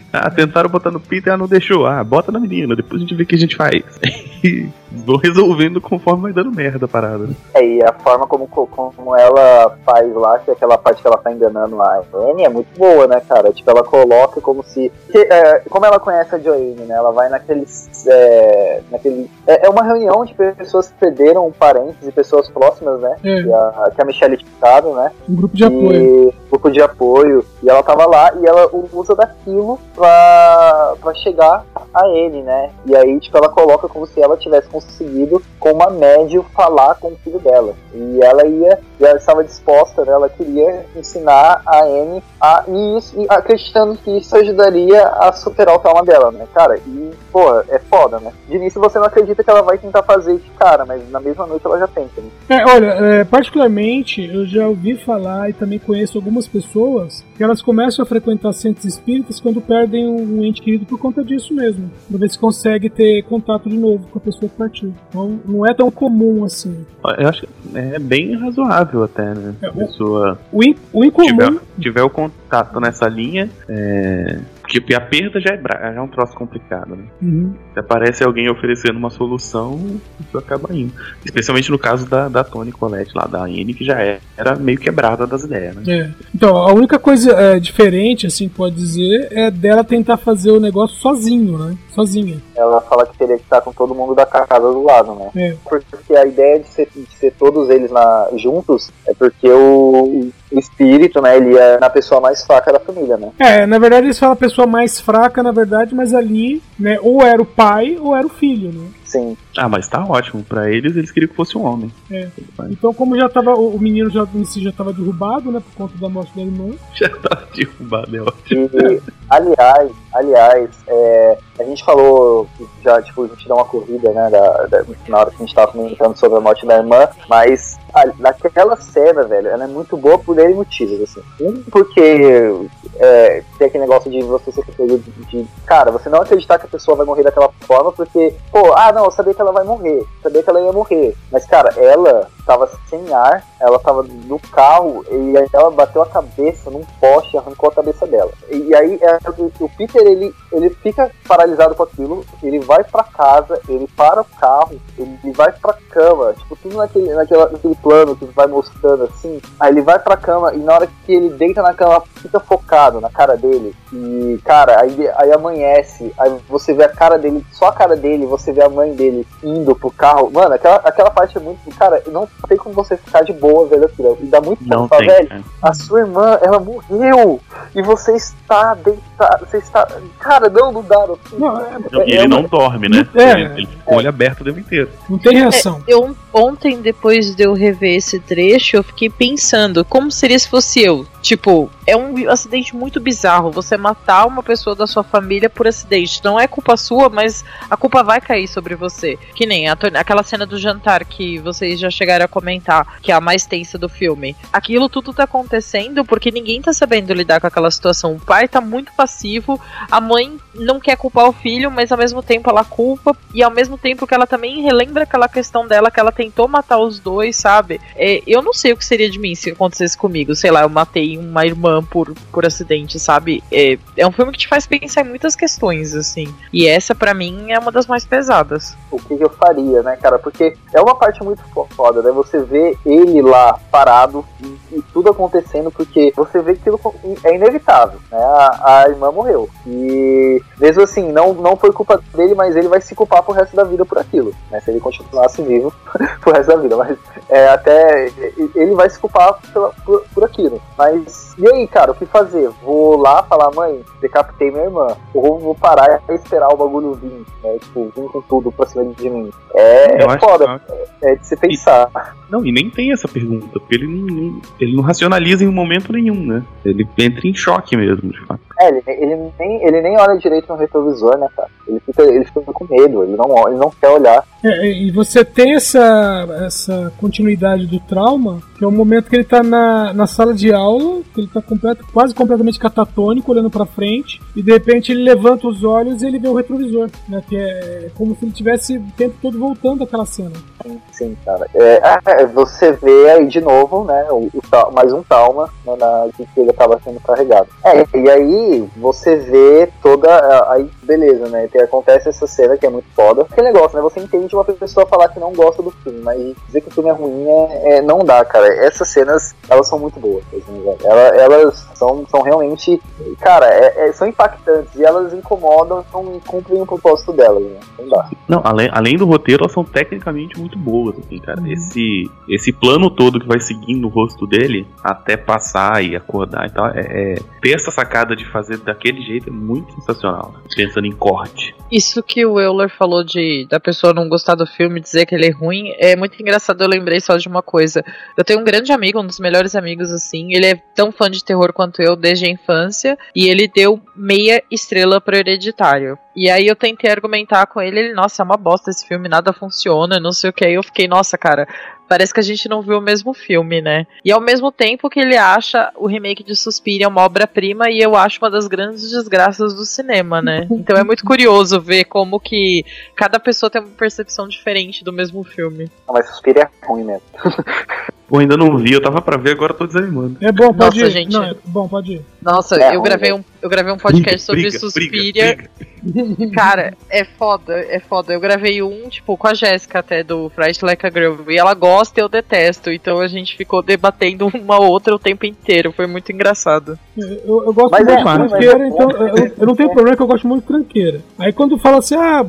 [0.13, 1.85] ah, tentaram botar no Peter, ah, não deixou.
[1.85, 3.83] Ah, bota na menina, depois a gente vê o que a gente faz.
[4.43, 7.27] E vão resolvendo conforme vai dando merda a parada.
[7.27, 7.35] né?
[7.53, 11.17] É, e a forma como, como ela faz lá, que é aquela parte que ela
[11.17, 13.53] tá enganando a Anne, é muito boa, né, cara?
[13.53, 14.91] Tipo, ela coloca como se.
[15.11, 16.95] que, é, como ela conhece a Joanne, né?
[16.95, 18.07] Ela vai naqueles.
[18.07, 23.15] É, naquele, é, é uma reunião de pessoas que perderam parentes e pessoas próximas, né?
[23.23, 23.43] É.
[23.43, 25.11] Que, a, que a Michelle Picado, né?
[25.29, 26.29] Um grupo de apoio.
[26.29, 27.45] E, grupo de apoio.
[27.63, 32.71] E ela tava lá e ela usa daquilo pra, chegar a ele, né?
[32.85, 37.09] E aí, tipo, ela coloca como se ela tivesse conseguido, com uma médio, falar com
[37.09, 37.73] o filho dela.
[37.93, 40.11] E ela ia, e ela estava disposta, né?
[40.11, 45.75] Ela queria ensinar a Anne a e isso, e acreditando que isso ajudaria a superar
[45.75, 46.47] o trauma dela, né?
[46.53, 48.31] Cara, e, pô, é foda, né?
[48.47, 51.45] De início você não acredita que ela vai tentar fazer de cara, mas na mesma
[51.45, 52.29] noite ela já tenta, né?
[52.49, 57.61] É, olha, é, particularmente eu já ouvi falar e também conheço algumas pessoas que elas
[57.61, 61.89] começam a frequentar centros espíritas quando perdem um ente querido por conta disso mesmo.
[62.09, 64.93] Pra ver se consegue ter contato de novo com a pessoa que partiu.
[65.09, 66.85] Então não é tão comum assim.
[67.17, 69.53] Eu acho que é bem razoável até, né?
[69.61, 71.27] É, A pessoa O, in, o incomum.
[71.27, 74.39] tiver, tiver o contato nessa linha, é.
[74.79, 75.61] Porque a perda já é,
[75.93, 77.03] já é um troço complicado, né?
[77.21, 77.53] Uhum.
[77.73, 80.93] Se aparece alguém oferecendo uma solução, isso acaba indo.
[81.25, 83.99] Especialmente no caso da, da Tony Colette lá, da Anne, que já
[84.37, 85.83] era meio quebrada das ideias, né?
[85.87, 86.11] É.
[86.33, 90.95] Então, a única coisa é, diferente, assim, pode dizer, é dela tentar fazer o negócio
[90.97, 91.77] sozinho, né?
[91.89, 92.41] Sozinha.
[92.55, 95.29] Ela fala que teria que estar com todo mundo da casa do lado, né?
[95.35, 95.55] É.
[95.63, 101.21] Porque a ideia de ser, de ser todos eles lá juntos é porque o espírito,
[101.21, 103.29] né, ele é na pessoa mais fraca da família, né?
[103.39, 107.21] É, na verdade eles falam a pessoa mais fraca, na verdade, mas ali, né, ou
[107.21, 108.87] era o pai ou era o filho, né?
[109.11, 109.35] Sim.
[109.57, 110.43] Ah, mas tá ótimo.
[110.43, 111.91] Pra eles, eles queriam que fosse um homem.
[112.09, 112.29] É.
[112.69, 115.97] Então, como já tava, o menino já em si já estava derrubado, né, por conta
[115.99, 116.73] da morte da irmã.
[116.95, 118.69] Já tá derrubado, é ótimo.
[118.73, 122.47] E, aliás, aliás, é, a gente falou,
[122.83, 125.55] já, tipo, a gente dá uma corrida, né, da, da- na hora que a gente
[125.55, 129.97] tava comentando sobre a morte da irmã, mas a, naquela cena, velho, ela é muito
[129.97, 131.21] boa por N motivos, assim.
[131.41, 132.53] Um, porque
[132.97, 136.69] é, tem aquele negócio de você ser de, de, cara, você não acreditar que a
[136.69, 140.03] pessoa vai morrer daquela forma, porque, pô, ah, não, eu sabia que ela vai morrer,
[140.21, 141.15] sabia que ela ia morrer.
[141.31, 146.69] Mas, cara, ela tava sem ar, ela tava no carro e ela bateu a cabeça
[146.69, 148.31] num poste arrancou a cabeça dela.
[148.49, 149.19] E aí é,
[149.59, 154.25] o, Peter ele, ele fica paralisado com aquilo, ele vai pra casa, ele para o
[154.25, 159.41] carro, ele vai pra cama, tipo, tudo naquele, naquela, naquele plano que vai mostrando assim.
[159.59, 162.99] Aí ele vai pra cama e na hora que ele deita na cama, fica focado
[162.99, 163.75] na cara dele.
[163.93, 168.25] E, cara, aí, aí amanhece, aí você vê a cara dele, só a cara dele,
[168.25, 170.31] você vê a mãe dele indo pro carro.
[170.31, 171.61] Mano, aquela, aquela parte é muito.
[171.77, 174.17] Cara, não tem como você ficar de boa vendo aquilo.
[174.21, 175.27] E dá muito Não tempo, velho.
[175.31, 175.41] é.
[175.61, 177.39] A sua irmã, ela morreu!
[177.75, 179.45] E você está deitado.
[179.45, 179.87] Você está.
[180.19, 181.05] Cara, não, não dá.
[181.07, 183.07] Não, Não, é- Não, e é ele uma- não dorme, né?
[183.15, 183.31] É.
[183.31, 184.89] Ele, ele fica com o olho aberto o tempo inteiro.
[185.09, 185.81] não tem reação.
[185.87, 190.81] Eu ontem, depois de eu rever esse trecho, eu fiquei pensando como seria se fosse
[190.81, 191.05] eu.
[191.21, 193.51] Tipo, é um acidente muito bizarro.
[193.51, 196.21] Você matar uma pessoa da sua família por acidente.
[196.23, 199.17] Não é culpa sua, mas a culpa vai cair sobre você.
[199.35, 203.15] Que nem a aquela cena do jantar que vocês já chegaram a comentar, que é
[203.15, 204.35] a mais tensa do filme.
[204.53, 208.15] Aquilo tudo tá acontecendo porque ninguém tá sabendo lidar com aquela situação.
[208.15, 209.59] O pai tá muito passivo,
[209.89, 213.51] a mãe não quer culpar o filho, mas ao mesmo tempo ela culpa, e ao
[213.51, 217.35] mesmo tempo que ela também relembra aquela questão dela que ela tentou matar os dois,
[217.35, 217.79] sabe?
[217.95, 220.35] É, eu não sei o que seria de mim se acontecesse comigo.
[220.35, 223.43] Sei lá, eu matei uma irmã por, por acidente, sabe?
[223.51, 226.33] É, é um filme que te faz pensar em muitas questões, assim.
[226.51, 228.75] E essa, pra mim, é uma das mais pesadas.
[228.91, 230.17] o que eu faria, né, cara?
[230.19, 232.11] Porque é uma parte muito fo- foda, né?
[232.11, 236.79] Você vê ele lá parado e, e tudo acontecendo, porque você vê que aquilo
[237.23, 238.17] é inevitável, né?
[238.17, 239.49] A, a irmã morreu.
[239.65, 243.55] E mesmo assim, não, não foi culpa dele, mas ele vai se culpar pro resto
[243.55, 244.59] da vida por aquilo, né?
[244.61, 245.73] Se ele continuasse vivo
[246.21, 246.77] pro resto da vida.
[246.77, 246.97] Mas
[247.29, 248.11] é, até
[248.55, 249.39] ele vai se culpar
[249.85, 250.61] por, por aquilo.
[250.77, 251.00] Mas
[251.37, 252.49] e aí, cara, o que fazer?
[252.63, 254.87] Vou lá falar, mãe, decapitei minha irmã.
[255.13, 257.57] Ou vou parar e esperar o bagulho vir, né?
[257.59, 259.31] Tipo, vir com tudo pra cima de mim.
[259.53, 260.61] É, Eu é foda,
[261.01, 261.89] é de se pensar.
[262.31, 265.91] Não, e nem tem essa pergunta, porque ele não, não- ele não racionaliza em momento
[265.91, 266.43] nenhum, né?
[266.63, 268.39] Ele entra em choque mesmo, de fato.
[268.59, 271.49] É, ele, ele, nem, ele nem olha direito no retrovisor, né, cara?
[271.67, 274.23] Ele fica, ele fica com medo, ele não, ele não quer olhar.
[274.43, 279.23] É, e você tem essa, essa continuidade do trauma, que é o momento que ele
[279.23, 283.65] tá na, na sala de aula, que ele tá completo, quase completamente catatônico, olhando pra
[283.65, 287.21] frente, e de repente ele levanta os olhos e ele vê o retrovisor, né?
[287.27, 290.31] Que é como se ele tivesse o tempo todo voltando àquela cena.
[290.63, 291.47] Sim, sim, cara.
[291.55, 296.07] É, é, você vê aí de novo, né, o, o mais um trauma né, na,
[296.15, 297.47] que ele acaba sendo carregado.
[297.63, 300.09] É, e aí você vê toda.
[300.13, 300.59] a-
[300.97, 301.47] beleza, né?
[301.47, 303.21] Tem, acontece essa cena que é muito foda.
[303.21, 303.81] Aquele negócio, né?
[303.83, 306.17] Você entende uma pessoa falar que não gosta do filme, mas
[306.47, 308.47] dizer que o filme é ruim é, é- não dá, cara.
[308.65, 310.21] Essas cenas, elas são muito boas.
[310.31, 310.77] assim, velho.
[310.83, 312.81] Ela- elas são, são realmente.
[313.19, 315.83] Cara, é- é- são impactantes e elas incomodam
[316.15, 317.59] e cumprem o propósito delas, né?
[317.79, 318.09] Não dá.
[318.27, 321.41] Não, além, além do roteiro, elas são tecnicamente muito boas, assim, cara.
[321.47, 326.49] Esse, esse plano todo que vai seguindo o rosto dele até passar e acordar e
[326.51, 330.33] tal, é, é- ter essa sacada de fazer daquele jeito é muito sensacional.
[330.81, 331.55] Pensando em corte.
[331.71, 335.27] Isso que o Euler falou de da pessoa não gostar do filme, dizer que ele
[335.27, 336.61] é ruim, é muito engraçado.
[336.61, 337.83] Eu lembrei só de uma coisa.
[338.17, 340.33] Eu tenho um grande amigo, um dos melhores amigos, assim.
[340.33, 342.97] Ele é tão fã de terror quanto eu desde a infância.
[343.15, 345.97] E ele deu meia estrela pro Hereditário.
[346.13, 347.79] E aí eu tentei argumentar com ele.
[347.79, 350.45] Ele, nossa, é uma bosta esse filme, nada funciona, não sei o que.
[350.45, 351.47] Aí eu fiquei, nossa, cara.
[351.91, 353.85] Parece que a gente não viu o mesmo filme, né?
[354.05, 357.97] E ao mesmo tempo que ele acha o remake de Suspiria uma obra-prima e eu
[357.97, 360.47] acho uma das grandes desgraças do cinema, né?
[360.61, 362.63] Então é muito curioso ver como que
[362.95, 365.69] cada pessoa tem uma percepção diferente do mesmo filme.
[365.85, 367.03] Não, mas Suspira é ruim mesmo.
[368.11, 370.17] Eu ainda não vi, eu tava pra ver, agora eu tô desanimando.
[370.19, 370.91] É bom, pode Nossa, ir.
[370.91, 371.13] gente.
[371.13, 372.01] Não, é bom, pode ir.
[372.21, 375.35] Nossa, É eu gravei um eu gravei um podcast sobre Briga, Suspiria.
[375.35, 375.49] briga,
[375.81, 376.31] briga.
[376.35, 378.13] Cara, é foda, é foda.
[378.13, 381.15] Eu gravei um, tipo, com a Jéssica até, do Fright Like a Girl.
[381.29, 382.69] E ela gosta e eu detesto.
[382.69, 385.71] Então a gente ficou debatendo uma outra o tempo inteiro.
[385.71, 386.77] Foi muito engraçado.
[386.95, 389.95] Eu, eu gosto Mas muito é de tranqueira, é então eu, eu não tenho problema
[389.97, 391.01] que eu gosto muito de tranqueira.
[391.17, 392.25] Aí quando fala assim, ah,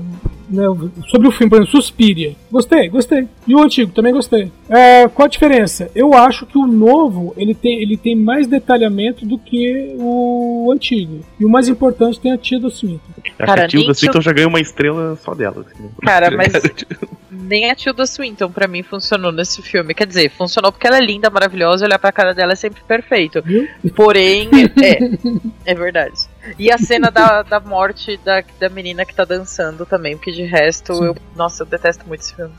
[0.53, 0.64] né,
[1.09, 2.34] sobre o filme, por exemplo, Suspiria.
[2.50, 3.26] Gostei, gostei.
[3.46, 4.50] E o antigo, também gostei.
[4.68, 5.90] É, qual a diferença?
[5.94, 11.20] Eu acho que o novo, ele tem, ele tem mais detalhamento do que o antigo.
[11.40, 13.00] E o mais importante, tem a tia do Smith.
[13.11, 15.64] Acho que Cara, a Tilda Swinton já ganhou uma estrela só dela.
[15.66, 15.88] assim.
[16.03, 16.53] Cara, mas
[17.30, 19.94] nem a Tilda Swinton pra mim funcionou nesse filme.
[19.94, 23.42] Quer dizer, funcionou porque ela é linda, maravilhosa, olhar pra cara dela é sempre perfeito.
[23.42, 23.68] Viu?
[23.94, 24.48] Porém,
[24.82, 26.31] é, é verdade.
[26.59, 30.43] E a cena da, da morte da, da menina que tá dançando também, porque de
[30.43, 31.05] resto, Sim.
[31.05, 32.53] eu, nossa, eu detesto muito esse filme.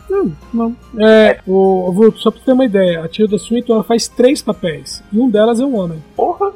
[0.54, 0.76] Não.
[1.00, 5.04] É, o, vou, só pra ter uma ideia, a Tilda Swinton ela faz três papéis.
[5.12, 6.04] E um delas é um homem.
[6.16, 6.52] Porra!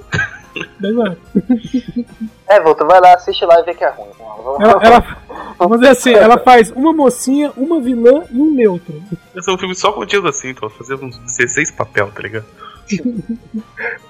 [0.82, 1.18] Exato.
[2.50, 4.08] É, Volta, vai lá, assiste lá e vê que é ruim.
[4.62, 5.18] Ela, ela,
[5.60, 9.04] vamos dizer assim, ela faz uma mocinha, uma vilã e um neutro.
[9.36, 12.46] Esse é um filme só com Tilda Swinton, fazer uns 16 papel, tá ligado?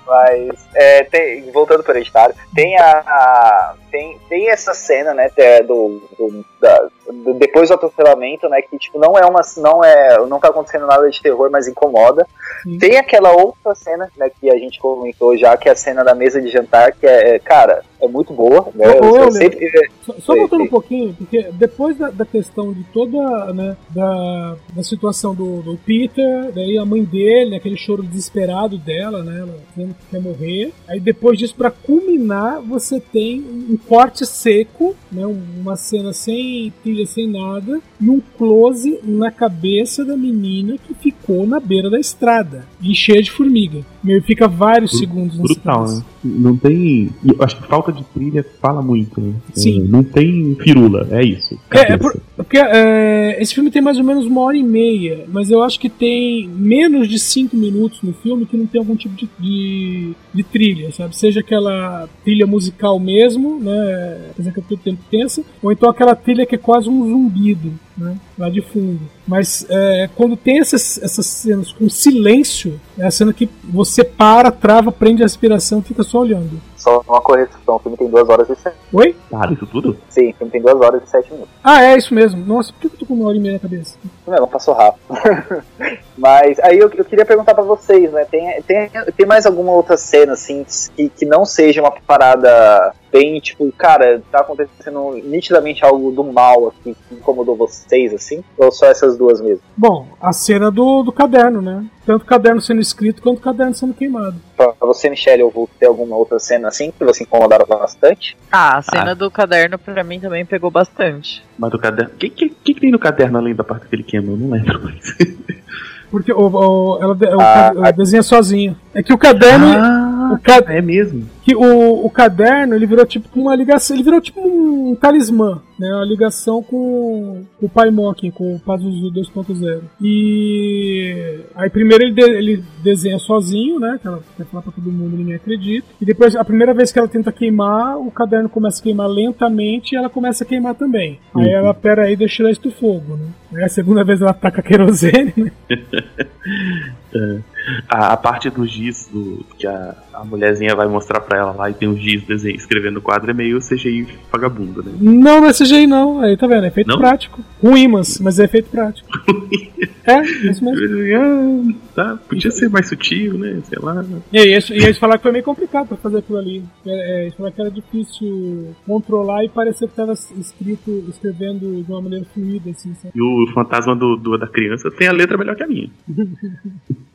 [0.05, 5.31] Mas, é, tem- voltando para o hereditário, tem a, a- tem tem, essa cena, né,
[5.37, 9.83] é do, do, da- do- depois do atropelamento, né, que tipo não é uma, não
[9.83, 12.27] é, não tá acontecendo nada de terror, mas incomoda.
[12.63, 12.77] Sim.
[12.77, 16.13] Tem aquela outra cena, né, que a gente comentou já, que é a cena da
[16.13, 18.97] mesa de jantar, que é, é, cara, é muito boa, né?
[18.97, 19.31] Eu Leandro.
[19.31, 19.89] sempre,
[20.19, 25.33] Só, voltando um pouquinho, porque depois da, da questão de toda, né, da, da situação
[25.33, 30.05] do, do Peter, daí a mãe dele, aquele choro desesperado dela, né, ela dizendo que
[30.11, 30.73] quer morrer.
[30.87, 36.71] Aí depois disso, pra culminar, você tem um corte seco, né, um- uma cena sem
[36.83, 41.99] trilha, sem nada, e um close na cabeça da menina que ficou na beira da
[41.99, 43.85] estrada, e cheia de formiga.
[44.03, 46.03] Meu, fica vários Bru- segundos Brutal, né?
[46.23, 47.09] Não tem.
[47.25, 49.33] Eu acho que falta de trilha fala muito, né?
[49.53, 49.81] Sim.
[49.81, 51.57] É, não tem firula, é isso.
[51.71, 55.25] É, é por- porque é, esse filme tem mais ou menos uma hora e meia,
[55.27, 58.95] mas eu acho que tem menos de cinco minutos no filme que não tem algum
[58.95, 61.17] tipo de, de, de trilha, sabe?
[61.17, 64.27] Seja aquela trilha musical mesmo, né?
[64.31, 67.71] Apesar que é todo tempo tensa, ou então aquela trilha que é quase um zumbido,
[67.97, 68.17] né?
[68.37, 68.99] Lá de fundo.
[69.27, 74.51] Mas é, quando tem essas, essas cenas com silêncio, é a cena que você para,
[74.51, 76.61] trava, prende a respiração fica só olhando.
[76.77, 78.77] Só uma correção, o filme tem duas horas e sete.
[78.93, 79.15] Oi?
[79.29, 79.97] Para isso tudo?
[80.09, 81.53] Sim, o filme tem duas horas e sete minutos.
[81.63, 82.45] Ah, é isso mesmo.
[82.45, 83.97] Nossa, por que eu tô com uma hora e meia na cabeça?
[84.25, 85.01] Não, não passou rápido.
[86.17, 88.25] Mas aí eu, eu queria perguntar pra vocês, né?
[88.25, 90.65] Tem, tem, tem mais alguma outra cena, assim,
[90.95, 96.67] que, que não seja uma parada bem, tipo, cara, tá acontecendo nitidamente algo do mal
[96.67, 98.43] aqui que incomodou vocês, assim?
[98.57, 99.61] Ou só essas duas mesmo?
[99.75, 101.85] Bom, a cena do, do caderno, né?
[102.07, 104.35] Tanto o caderno sendo escrito quanto o caderno sendo queimado.
[104.55, 108.37] Pra você, Michelle, eu vou ter alguma outra cena assim que você incomodaram bastante?
[108.49, 111.43] Ah, a cena do caderno pra mim também pegou bastante.
[111.59, 112.13] Mas do caderno.
[112.13, 114.31] O que, que, que que tem no caderno além da parte que ele queima?
[114.31, 115.17] Eu não lembro mais.
[116.09, 118.77] Porque o, o- ela de- o Ah, ca- desenha sozinha.
[118.93, 119.67] É que o caderno.
[119.77, 121.27] Ah, o, ca- é mesmo.
[121.47, 123.95] Que o, o caderno ele virou tipo uma ligação.
[123.95, 125.87] Ele virou tipo um talismã, né?
[125.95, 129.79] Uma ligação com, com o Pai Mocking, com o Pazuzu 2.0.
[130.01, 133.97] E aí primeiro ele, de- ele desenha sozinho, né?
[134.01, 135.87] Que ela quer falar pra todo mundo, ninguém acredita.
[136.01, 139.95] E depois, a primeira vez que ela tenta queimar, o caderno começa a queimar lentamente
[139.95, 141.17] e ela começa a queimar também.
[141.33, 141.49] Aí Uhum.
[141.49, 143.27] ela, pera aí, deixa eu do fogo, né?
[143.55, 145.51] Aí a segunda vez ela taca querosene, né?
[147.89, 151.69] A, a parte do giz do, que a, a mulherzinha vai mostrar pra ela lá
[151.69, 154.91] e tem o giz desenho, escrevendo no quadro é meio CGI vagabundo, né?
[154.99, 156.21] Não, não é CGI não.
[156.21, 156.97] Aí tá vendo, é efeito Não?
[156.97, 157.41] prático.
[157.59, 159.09] Com imãs, mas é efeito prático.
[160.05, 160.87] é, é isso mesmo.
[161.15, 163.59] Ah, tá, podia ser mais sutil, né?
[163.65, 164.05] Sei lá.
[164.31, 166.63] E aí, eles, e eles falaram que foi meio complicado pra fazer aquilo ali.
[166.85, 171.91] É, é, eles falaram que era difícil controlar e parecia que tava escrito, escrevendo de
[171.91, 173.11] uma maneira fluida, assim, sabe?
[173.15, 175.89] E o fantasma do, do- da criança tem a letra melhor que a minha.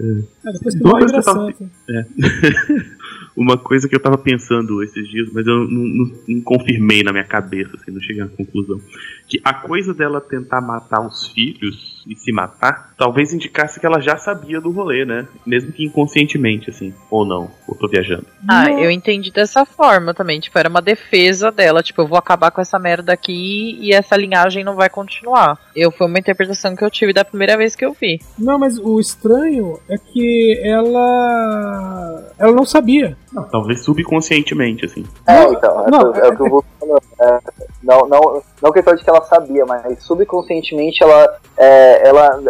[0.00, 1.70] É, depois que Uma coisa que eu vira tava- santa.
[3.36, 7.10] Uma coisa que eu tava pensando esses dias, mas eu não, não- não confirmei na
[7.12, 8.80] minha cabeça, assim, não cheguei à conclusão.
[9.28, 14.00] Que a coisa dela tentar matar os filhos e se matar, talvez indicasse que ela
[14.00, 15.26] já sabia do rolê, né?
[15.46, 16.92] Mesmo que inconscientemente, assim.
[17.10, 18.26] Ou não, ou tô viajando.
[18.48, 20.38] Ah, eu entendi dessa forma também.
[20.40, 21.82] Tipo, era uma defesa dela.
[21.82, 25.58] Tipo, eu vou acabar com essa merda aqui e essa linhagem não vai continuar.
[25.74, 28.20] Eu foi uma interpretação que eu tive da primeira vez que eu vi.
[28.38, 32.32] Não, mas o estranho é que ela.
[32.38, 33.16] Ela não sabia.
[33.32, 35.04] Não, talvez subconscientemente, assim.
[35.26, 37.02] É, então, é, não, o- é o que eu vou falando.
[37.20, 37.38] É,
[37.82, 42.40] não, não, não questão de que ela sabia, mas subconscientemente ela, é, ela,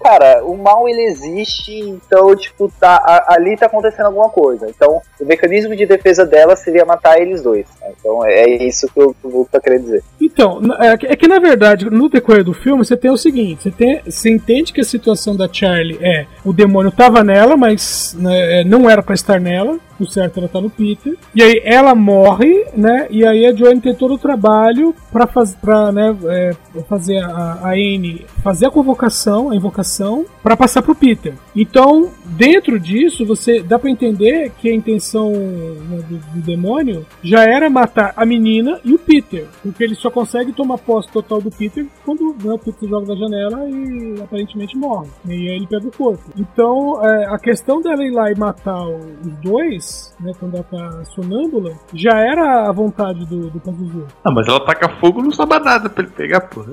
[0.00, 4.68] Cara, o mal ele existe, então, tipo, tá, a- ali tá acontecendo alguma coisa.
[4.68, 7.66] Então, o mecanismo de defesa dela seria matar eles dois.
[7.80, 7.88] né?
[7.98, 10.04] Então, é isso que o, que Vulto tá querendo dizer.
[10.20, 13.64] Então, é que, é que, na verdade, no decorrer do filme, você tem o seguinte:
[13.64, 18.16] você, tem, você entende que a situação da Charlie é o demônio tava nela, mas
[18.18, 19.78] né, não era pra estar nela.
[19.98, 21.16] O certo ela tá no Peter.
[21.34, 23.06] E aí ela morre, né?
[23.10, 26.50] E aí a Joanne tem todo o trabalho pra, faz, pra né, é,
[26.88, 31.34] fazer a, a Anne fazer a convocação, a invocação, pra passar pro Peter.
[31.54, 37.44] Então, dentro disso, você dá pra entender que a intenção né, do, do demônio já
[37.44, 41.50] era matar a menina e o Peter, porque ele só consegue tomar posse total do
[41.50, 45.08] Peter quando né, o Peter joga da janela e aparentemente morre.
[45.26, 46.22] E aí ele pega o corpo.
[46.36, 49.84] Então, é, a questão dela ir lá e matar os dois,
[50.20, 54.06] né, quando ela tá sonâmbula, já era a vontade do, do Pazuzu.
[54.24, 56.72] Ah, mas ela taca fogo não sobra nada pra ele pegar, porra.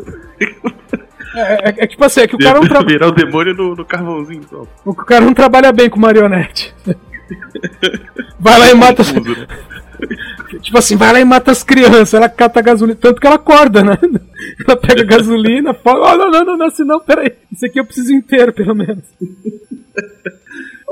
[1.35, 3.75] É, é- é tipo assim, é que o cara não, tra- Virar o demônio no,
[3.75, 4.65] no carvãozinho só.
[4.85, 6.73] o cara não trabalha bem com marionete.
[8.39, 9.03] Vai lá e mata.
[9.03, 9.47] né?
[10.61, 13.83] Tipo assim, vai lá e mata as crianças, ela cata gasolina, tanto que ela acorda,
[13.83, 13.97] né?
[14.67, 17.31] Ela pega gasolina, fala, oh, não, não, não, não, assim não, peraí.
[17.51, 19.03] Isso aqui eu preciso inteiro, pelo menos.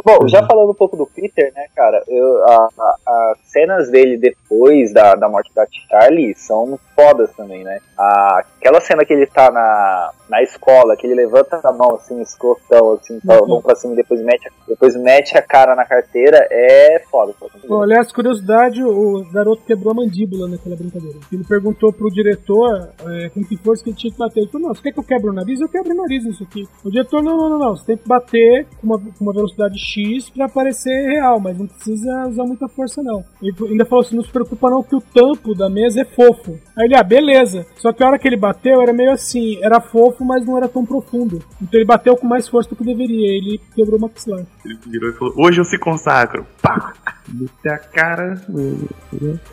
[0.06, 4.18] Bom, já falando um pouco do Peter, né, cara, eu, a, a, a cenas dele
[4.18, 7.80] depois da, da morte da Charlie são fodas também, né?
[7.98, 12.22] A, aquela cena que ele tá na, na escola, que ele levanta a mão assim,
[12.22, 13.48] escrotão, assim, a Uhum.
[13.48, 17.34] mão pra cima e depois mete, depois mete a cara na carteira, é foda.
[17.40, 17.54] foda.
[17.68, 21.18] Bom, aliás, curiosidade, o garoto quebrou a mandíbula naquela brincadeira.
[21.32, 24.42] Ele perguntou pro diretor é, com que força que ele tinha que bater.
[24.42, 25.60] Ele falou, não, você quer que eu quebre o nariz?
[25.62, 26.68] Eu quebro o nariz nisso aqui.
[26.84, 27.76] O diretor, não, não, não, não.
[27.76, 31.68] Você tem que bater com uma, com uma velocidade X pra parecer real, mas não
[31.68, 33.24] precisa usar muita força, não.
[33.42, 36.60] Ele ainda falou assim, não se preocupa não que o tampo da mesa é fofo.
[36.78, 37.66] Aí ele, ah, beleza.
[37.78, 40.68] Só que a hora que ele bateu era meio assim, era fofo, mas não era
[40.68, 41.44] tão profundo.
[41.62, 43.38] Então ele bateu com mais força do que deveria.
[43.38, 44.46] Ele quebrou o maxilar.
[44.66, 46.46] Ele virou e falou: Hoje eu se consagro.
[46.62, 46.94] Pá!
[47.28, 48.42] Botei a cara.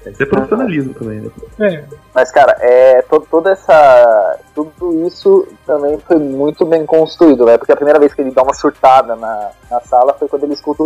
[0.07, 1.30] Esse é profissionalismo também, né?
[1.61, 1.84] É,
[2.14, 4.38] Mas, cara, é, to, toda essa.
[4.64, 7.58] Tudo isso também foi muito bem construído, né?
[7.58, 10.54] Porque a primeira vez que ele dá uma surtada na, na sala foi quando ele
[10.54, 10.82] escuta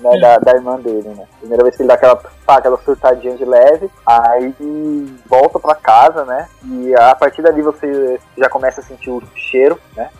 [0.00, 1.26] né, da, da irmã dele, né?
[1.40, 2.20] Primeira vez que ele dá aquela,
[2.50, 4.52] pá, aquela surtadinha de leve, aí
[5.28, 6.48] volta pra casa, né?
[6.64, 10.10] E a partir dali você já começa a sentir o cheiro, né?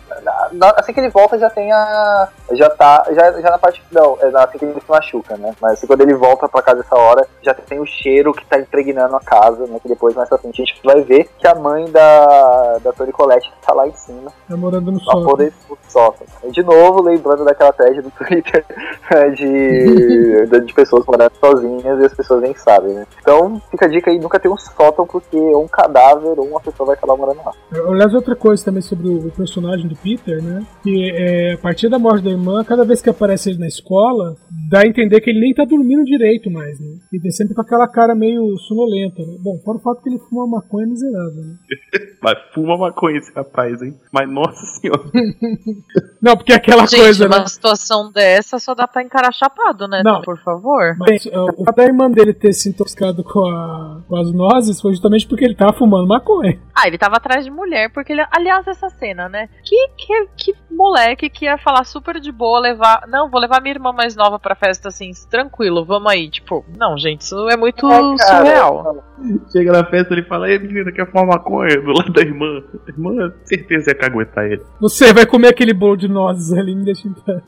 [0.75, 2.29] Assim que ele volta já tem a.
[2.51, 3.05] Já tá.
[3.11, 3.83] Já, já na parte.
[3.91, 5.53] Não, é assim que ele se machuca, né?
[5.61, 8.59] Mas assim, quando ele volta pra casa essa hora, já tem o cheiro que tá
[8.59, 9.79] impregnando a casa, né?
[9.81, 13.11] Que depois mais pra frente a gente vai ver que a mãe da, da Tony
[13.11, 15.25] Colette tá lá em cima, tá morando no pra sol.
[15.25, 16.27] poder no sótão.
[16.43, 18.65] E de novo, lembrando daquela thread do Twitter
[19.11, 23.05] né, de, de, de pessoas morando sozinhas e as pessoas nem sabem, né?
[23.19, 26.87] Então fica a dica aí, nunca tem um sótão porque um cadáver ou uma pessoa
[26.87, 27.51] vai acabar morando lá.
[27.87, 30.65] Aliás, outra coisa também sobre o personagem do Peter, né?
[30.83, 34.35] Que é, a partir da morte da irmã, cada vez que aparece ele na escola,
[34.69, 36.97] dá a entender que ele nem tá dormindo direito mais, né?
[37.11, 39.37] Ele tem sempre com aquela cara meio sonolenta, né?
[39.39, 41.55] Bom, fora o fato que ele fuma uma maconha miserável, né?
[42.21, 43.95] Mas fuma maconha esse rapaz, hein?
[44.11, 45.01] Mas nossa senhora.
[46.21, 47.47] Não, porque é aquela Gente, coisa, uma né?
[47.47, 50.03] situação dessa só dá pra encarar chapado, né?
[50.05, 50.21] Não.
[50.21, 50.95] Por favor.
[50.99, 54.81] Mas uh, o fato da irmã dele ter se intoxicado com, a, com as nozes
[54.81, 56.59] foi justamente porque ele tava fumando maconha.
[56.75, 58.25] Ah, ele tava atrás de mulher, porque ele.
[58.31, 59.49] Aliás, essa cena, né?
[59.63, 63.05] Que, que, que moleque que ia falar super de boa, levar.
[63.07, 66.29] Não, vou levar minha irmã mais nova pra festa assim, tranquilo, vamos aí.
[66.29, 69.03] Tipo, não, gente, isso é muito É, cara, surreal.
[69.51, 71.79] Chega na festa ele fala: Ei menina, quer fumar maconha?
[71.81, 72.63] Do lado da irmã.
[72.87, 74.61] A irmã, certeza ia caguetar ele.
[74.79, 77.41] Você vai comer aquele bolo de nozes ali, me deixa em paz.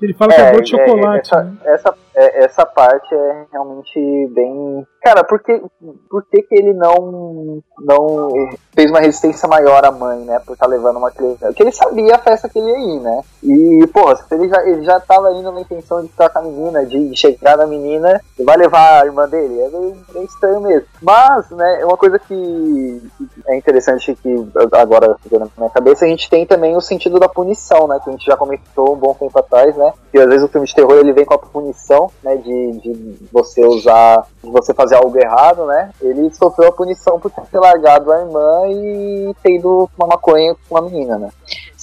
[0.00, 1.20] Ele fala que é bolo de chocolate.
[1.34, 1.56] essa, né?
[1.64, 3.95] essa, é- essa parte é realmente
[4.34, 4.86] bem.
[5.06, 5.62] Cara, por que,
[6.10, 8.28] por que, que ele não, não
[8.74, 10.40] fez uma resistência maior à mãe, né?
[10.44, 11.46] Por estar levando uma criança.
[11.46, 13.20] Porque ele sabia a festa que ele ia ir, né?
[13.40, 16.84] E, se ele já, ele já tava indo na intenção de ficar com a menina,
[16.84, 19.60] de chegar na menina, e vai levar a irmã dele.
[19.60, 20.88] É meio, meio estranho mesmo.
[21.00, 23.02] Mas, né, uma coisa que
[23.46, 27.28] é interessante que agora ficou na minha cabeça, a gente tem também o sentido da
[27.28, 28.00] punição, né?
[28.02, 29.92] Que a gente já comentou um bom tempo atrás, né?
[30.10, 32.34] Que às vezes o filme de terror ele vem com a punição, né?
[32.38, 35.90] De, de você usar, de você fazer algo errado, né?
[36.00, 40.74] Ele sofreu a punição por ter largado a irmã e ter ido uma maconha com
[40.74, 41.30] uma menina, né?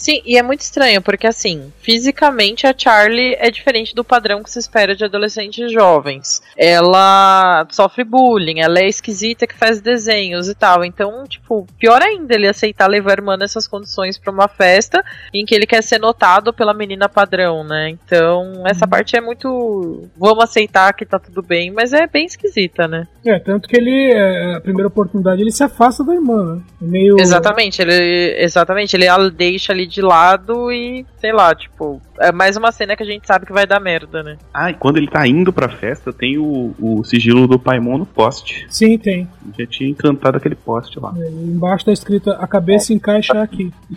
[0.04, 4.51] Sim, e é muito estranho, porque assim, fisicamente a Charlie é diferente do padrão que
[4.51, 6.41] se espera de adolescentes jovens.
[6.58, 10.84] Ela sofre bullying, ela é esquisita que faz desenhos e tal.
[10.84, 15.01] Então, tipo, pior ainda ele aceitar levar a irmã nessas condições pra uma festa
[15.34, 17.88] em que ele quer ser notado pela menina padrão, né?
[17.88, 20.10] Então, essa parte é muito.
[20.18, 23.08] Vamos aceitar que tá tudo bem, mas é bem esquisita, né?
[23.26, 26.62] É, tanto que ele, é, a primeira oportunidade, ele se afasta da irmã, né?
[26.82, 27.16] É Meio.
[27.18, 32.57] Exatamente, ele exatamente, ele a deixa ali de lado e, sei lá, tipo, é mais
[32.57, 34.37] uma cena que a gente sabe que vai dar merda, né?
[34.53, 38.05] Ah, e quando ele tá indo pra festa, tem o, o sigilo do Paimon no
[38.05, 38.65] poste.
[38.69, 39.29] Sim, tem.
[39.57, 41.13] Já tinha encantado aquele poste lá.
[41.15, 43.71] É, embaixo tá escrito a cabeça encaixa aqui.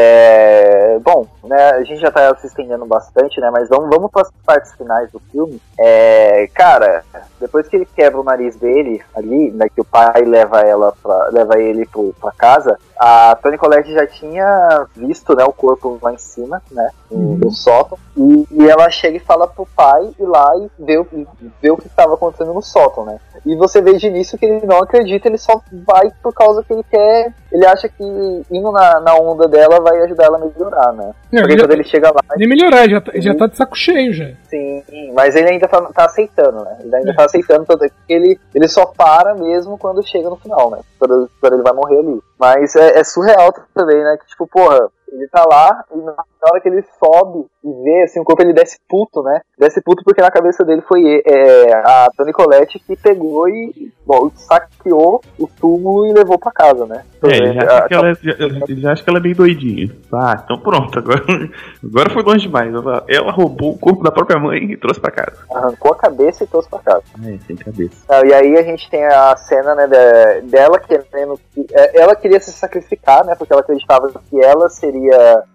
[0.00, 3.50] É, bom, né, a gente já tá se estendendo bastante, né?
[3.50, 5.60] Mas vamos, vamos para as partes finais do filme.
[5.76, 7.02] É, cara,
[7.40, 11.28] depois que ele quebra o nariz dele ali, né, que o pai leva ela pra,
[11.32, 16.12] leva ele pro, pra casa, a Tony Collette já tinha visto, né, o corpo lá
[16.12, 20.24] em cima, né, no, no sótão, e, e ela chega e fala pro pai ir
[20.24, 21.26] lá e ver, o-
[21.60, 23.18] ver o que estava acontecendo no sótão, né?
[23.46, 26.72] E você vê de início que ele não acredita, ele só vai por causa que
[26.72, 27.32] ele quer.
[27.52, 28.02] Ele acha que
[28.50, 31.12] indo na, na onda dela vai ajudar ela a melhorar, né?
[31.32, 33.56] É, Porque quando ele chega lá, Nem melhorar, ele já, tá- ele já tá de
[33.56, 34.30] saco cheio já.
[34.48, 34.82] sim,
[35.14, 36.78] mas ele ainda tá, tá aceitando, né?
[36.80, 40.36] Ele ainda tá aceitando, tanto é que ele, ele só para mesmo quando chega no
[40.36, 40.78] final, né?
[40.98, 42.20] Quando, quando ele vai morrer ali.
[42.38, 44.16] Mas é, é surreal também, né?
[44.20, 46.12] Que tipo, porra, Ele tá lá e na
[46.50, 49.40] hora que ele sobe e vê, assim, o corpo ele desce puto, né?
[49.58, 54.30] Desce puto porque na cabeça dele foi é, a Toni Colette que pegou e bom,
[54.34, 57.04] saqueou o túmulo e levou pra casa, né?
[57.24, 58.34] É, ele já, acha que ela, já-
[58.68, 59.90] ele já acha que ela é meio doidinha.
[60.12, 61.22] Ah, então pronto, agora,
[61.84, 62.72] agora foi longe demais.
[62.72, 65.38] Ela, ela roubou o corpo da própria mãe e trouxe pra casa.
[65.52, 67.02] Arrancou a cabeça e trouxe pra casa.
[67.26, 67.96] É, sem cabeça.
[68.08, 71.66] Ah, e aí a gente tem a cena, né, da- dela querendo que.
[71.72, 73.34] é, Ela queria se sacrificar, né?
[73.34, 74.97] Porque ela acreditava que ela seria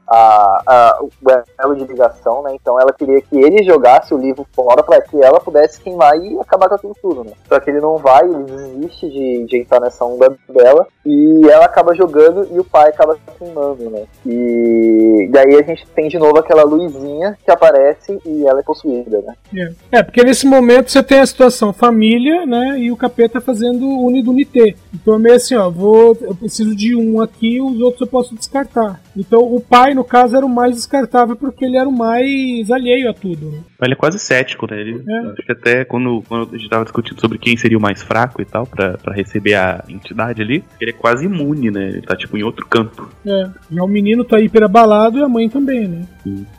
[0.08, 1.10] a, a, o
[1.60, 2.52] elo de ligação, né?
[2.54, 6.40] Então ela queria que ele jogasse o livro fora pra que ela pudesse queimar e
[6.40, 7.32] acabar com aquilo tudo, né?
[7.48, 11.66] Só que ele não vai, ele desiste de, de entrar nessa onda dela e ela
[11.66, 14.04] acaba jogando e o pai acaba queimando, né?
[14.26, 18.64] E, e aí a gente tem de novo aquela luzinha que aparece e ela é
[18.64, 19.34] possuída, né?
[19.92, 22.78] É, porque nesse momento você tem a situação família, né?
[22.78, 24.76] E o capeta fazendo unidunité.
[24.94, 28.36] Então é meio assim, ó, vou, eu preciso de um aqui, os outros eu posso
[28.36, 29.02] descartar.
[29.16, 33.10] Então o pai, no caso, era o mais descartável porque ele era o mais alheio
[33.10, 33.50] a tudo.
[33.52, 33.60] né?
[33.82, 34.80] Ele é quase cético, né?
[34.80, 35.18] Ele, É.
[35.32, 38.42] Acho que até quando, quando a gente tava discutindo sobre quem seria o mais fraco
[38.42, 41.88] e tal, pra, pra receber a entidade ali, ele é quase imune, né?
[41.90, 43.10] Ele tá tipo em outro campo.
[43.26, 43.50] É.
[43.72, 46.06] Já o menino tá hiper abalado e a mãe também, né?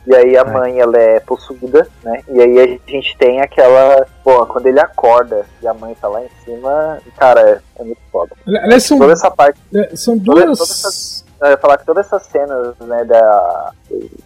[0.07, 2.21] E aí a mãe, ela é possuída, né?
[2.29, 4.05] E aí a gente tem aquela...
[4.23, 8.31] Pô, quando ele acorda e a mãe tá lá em cima, cara, é, muito foda.
[8.47, 10.57] Aliás, são, Toda essa parte, é, são toda- duas.
[10.59, 11.24] toda essa- eu ia
[11.57, 13.71] falar que todas essas cenas, né, da,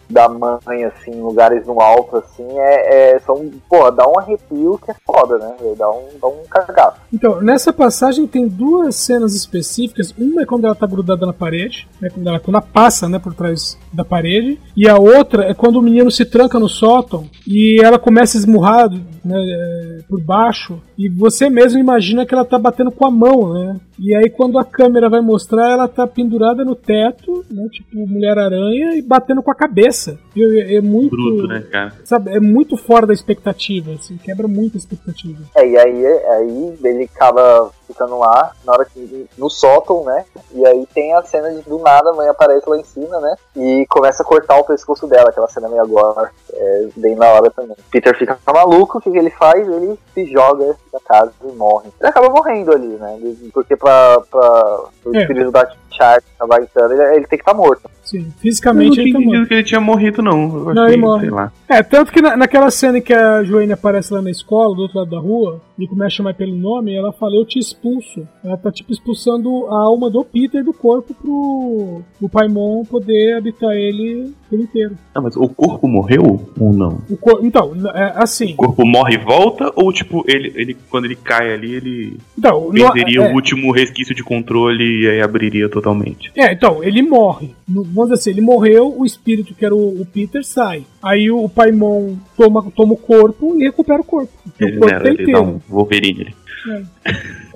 [0.09, 4.79] da mãe, assim, em lugares no alto, assim, é, é são, pô, dá um arrepio
[4.83, 5.55] que é foda, né?
[5.77, 6.97] Dá um, dá um cagaço.
[7.13, 10.13] Então, nessa passagem tem duas cenas específicas.
[10.17, 13.19] Uma é quando ela tá grudada na parede, né, quando, ela, quando ela passa né,
[13.19, 14.59] por trás da parede.
[14.75, 18.39] E a outra é quando o menino se tranca no sótão e ela começa a
[18.39, 20.81] esmurrar né, é, por baixo.
[20.97, 23.79] E você mesmo imagina que ela tá batendo com a mão, né?
[23.99, 28.95] E aí quando a câmera vai mostrar, ela tá pendurada no teto, né, tipo Mulher-Aranha,
[28.95, 29.98] e batendo com a cabeça.
[30.35, 31.09] E é, é muito...
[31.15, 31.93] Bruto, né, cara?
[32.05, 35.43] Sabe, é muito fora da expectativa, assim, quebra muito a expectativa.
[35.55, 39.27] É, e aí, aí ele acaba ficando lá, na hora que.
[39.37, 40.23] no sótão, né?
[40.53, 43.35] E aí tem a cena de do nada a mãe aparece lá em cima, né?
[43.55, 46.29] E começa a cortar o pescoço dela, aquela cena meio agora.
[46.53, 47.75] É bem na hora também.
[47.91, 49.67] Peter fica maluco, o que, que ele faz?
[49.67, 51.89] Ele se joga da casa e morre.
[51.99, 53.19] Ele acaba morrendo ali, né?
[53.53, 55.21] Porque pra, pra o É.
[55.21, 57.89] espírito da Char acabar entrando, ele, ele tem que estar morto.
[58.09, 60.41] Sim, Eu não fisicamente tinha ele tá entendido que ele tinha morrido, não.
[60.67, 61.21] Eu Não, achei, ele morre.
[61.21, 61.51] sei lá.
[61.67, 64.81] É, tanto que na- naquela cena em que a Joane aparece lá na escola, do
[64.81, 68.27] outro lado da rua, e começa a chamar pelo nome, ela fala, eu te expulso.
[68.43, 73.71] Ela tá tipo expulsando a alma do Peter do corpo pro o Paimon poder habitar
[73.75, 74.95] ele por inteiro.
[75.13, 76.99] Ah, mas o corpo morreu ou não?
[77.09, 78.53] O cor- Então, é assim.
[78.53, 79.71] O corpo morre e volta?
[79.75, 83.71] Ou, tipo, ele, ele quando ele cai ali, ele Então, no- perderia é, o último
[83.71, 86.31] resquício de controle e aí abriria totalmente?
[86.35, 87.51] É, então, ele morre.
[87.67, 90.85] No- Vamos dizer assim, ele morreu, o espírito, que era o, o Peter, sai.
[91.03, 94.31] Aí o, o Paimon toma, toma o corpo e recupera o corpo.
[94.57, 96.35] Ele, o corpo né, tá ele dá um Wolverine ali.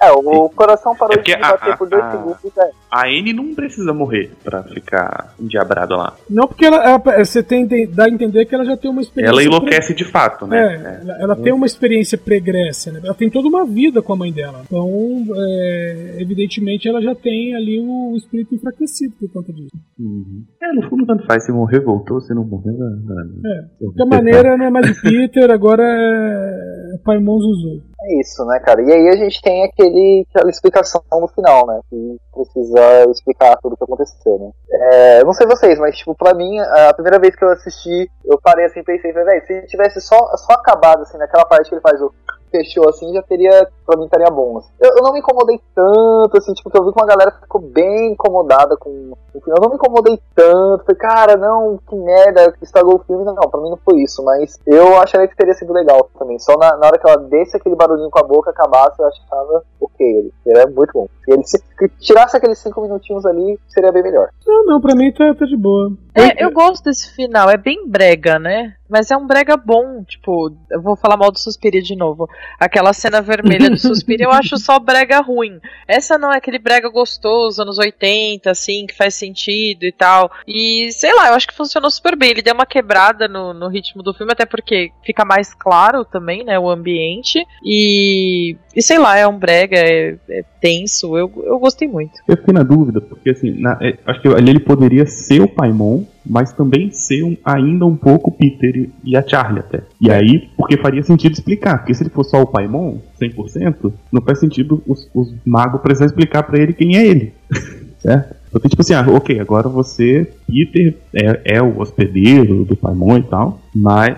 [0.07, 3.33] É, o coração parou É de bater a- por dois a- segundos já- A N
[3.33, 6.13] não precisa morrer pra ficar endiabrada lá.
[6.29, 9.31] Não, porque ela, ela- você tem, dá a entender que ela já tem uma experiência.
[9.33, 10.47] Ela pre- enlouquece de fato, É,
[10.77, 10.99] né?
[11.01, 13.01] ela, ela tem uma experiência pregressa, né?
[13.03, 14.61] Ela tem toda uma vida com a mãe dela.
[14.65, 14.87] Então,
[15.35, 19.69] é, evidentemente, ela já tem ali o espírito enfraquecido por conta disso.
[19.99, 20.43] Uhum.
[20.61, 21.43] É, no fundo tanto faz.
[21.45, 22.21] Se morrer, voltou.
[22.21, 22.89] Se não morrer, vai.
[23.05, 27.81] vai- É, de qualquer maneira, não é mais o Peter, agora é Paimon Zuzu.
[28.05, 28.81] É isso, né, cara?
[28.81, 29.92] E aí a gente tem aquele,
[30.29, 31.79] aquela explicação no final, né?
[31.89, 34.51] Que precisa explicar tudo o que aconteceu, né?
[34.71, 38.39] É, não sei vocês, mas, tipo, pra mim, a primeira vez que eu assisti, eu
[38.41, 41.81] parei assim e pensei, velho, se tivesse só, só acabado, assim, naquela parte que ele
[41.81, 42.11] faz o
[42.53, 44.59] fechou assim, já teria, pra mim, estaria bom.
[44.59, 44.69] assim.
[44.79, 47.59] Eu, eu não me incomodei tanto, assim, tipo, que eu vi que uma galera ficou
[47.59, 49.57] bem incomodada com filme.
[49.57, 53.23] Eu não me incomodei tanto, falei, cara, não, que merda, estragou o filme.
[53.23, 56.37] Não, não, pra mim não foi isso, mas eu acharia que teria sido legal também.
[56.39, 59.63] Só na, na hora que ela desse aquele barulhinho com a boca, acabasse, eu achava
[59.79, 60.07] ok.
[60.07, 61.07] Ele, ele muito bom.
[61.23, 64.29] Se ele se, se tirasse aqueles cinco minutinhos ali, seria bem melhor.
[64.45, 65.91] Não, não, pra mim tá, tá de boa.
[66.15, 68.75] É, eu gosto desse final, é bem brega, né?
[68.89, 72.29] Mas é um brega bom, tipo, eu vou falar mal do Suspiria de novo.
[72.59, 75.59] Aquela cena vermelha do Suspiria eu acho só brega ruim.
[75.87, 80.31] Essa não é aquele brega gostoso, anos 80, assim, que faz sentido e tal.
[80.47, 82.29] E sei lá, eu acho que funcionou super bem.
[82.29, 86.43] Ele deu uma quebrada no, no ritmo do filme, até porque fica mais claro também,
[86.43, 87.43] né, o ambiente.
[87.63, 92.13] E, e sei lá, é um brega, é, é tenso, eu, eu gostei muito.
[92.27, 95.47] Eu fiquei na dúvida, porque assim, na- é, acho que ali ele poderia ser o
[95.47, 99.81] Paimon, mas também ser um- ainda um pouco Peter e- a Charlie até.
[99.99, 104.21] E aí, porque faria sentido explicar, porque se ele for só o Paimon, 100%, não
[104.21, 107.33] faz sentido os, os magos precisarem explicar pra ele quem é ele.
[107.99, 108.35] certo?
[108.55, 113.23] Então tipo assim, ah, ok, agora você, Peter, é, é o hospedeiro do Paimon e
[113.23, 114.17] tal, mas.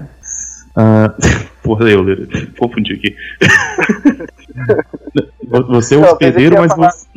[0.75, 1.13] ah,
[1.63, 2.03] porra, eu
[2.57, 3.15] confundi aqui.
[5.69, 7.07] você é o hospedeiro, mas você.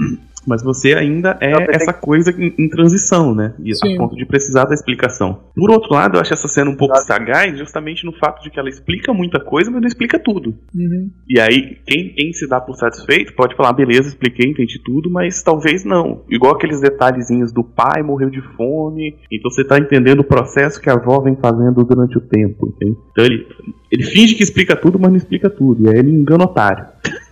[0.48, 3.54] Mas você ainda é pensei essa coisa em, em transição, né?
[3.62, 3.94] E Sim.
[3.94, 5.40] a ponto de precisar da explicação.
[5.54, 7.06] Por outro lado, eu acho essa cena um pouco Claro.
[7.06, 10.54] sagaz, justamente no fato de que ela explica muita coisa, mas não explica tudo.
[10.74, 11.10] Uhum.
[11.28, 15.42] E aí, quem, quem se dá por satisfeito pode falar, beleza, expliquei, entendi tudo, mas
[15.42, 16.22] talvez não.
[16.30, 20.88] Igual aqueles detalhezinhos do pai morreu de fome, então você tá entendendo o processo que
[20.88, 22.96] a avó vem fazendo durante o tempo, entende?
[23.12, 23.46] Então ele,
[23.92, 26.86] ele finge que explica tudo, mas não explica tudo, e aí ele engana o otário.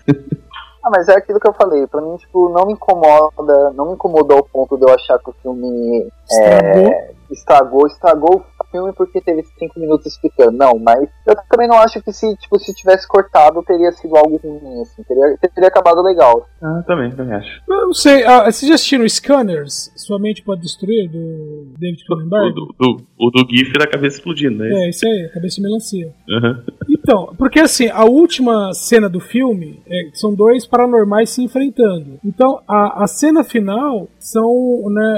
[0.86, 1.84] Ah, mas é aquilo que eu falei.
[1.88, 5.30] Pra mim, tipo, não me incomoda, não me incomodou ao ponto de eu achar que
[5.30, 7.15] o filme Estragou.
[7.30, 10.52] Estragou, estragou o filme porque teve cinco minutos explicando.
[10.52, 14.36] Não, mas eu também não acho que se, tipo, se tivesse cortado teria sido algo
[14.42, 15.02] ruim, assim.
[15.02, 16.46] Teria, teria acabado legal.
[16.62, 17.62] Ah, também, também acho.
[17.68, 19.92] Eu não sei, ah, vocês já assistiram Scanners?
[19.96, 22.54] Sua mente pode destruir, do David O Cronenberg?
[22.54, 24.68] do, do, o do GIF da cabeça explodindo, né?
[24.70, 26.12] É, isso aí, cabeça de melancia.
[26.30, 26.64] Aham.
[26.88, 32.18] Então, porque assim, a última cena do filme é, são dois paranormais se enfrentando.
[32.24, 35.14] Então, a, a cena final são, né,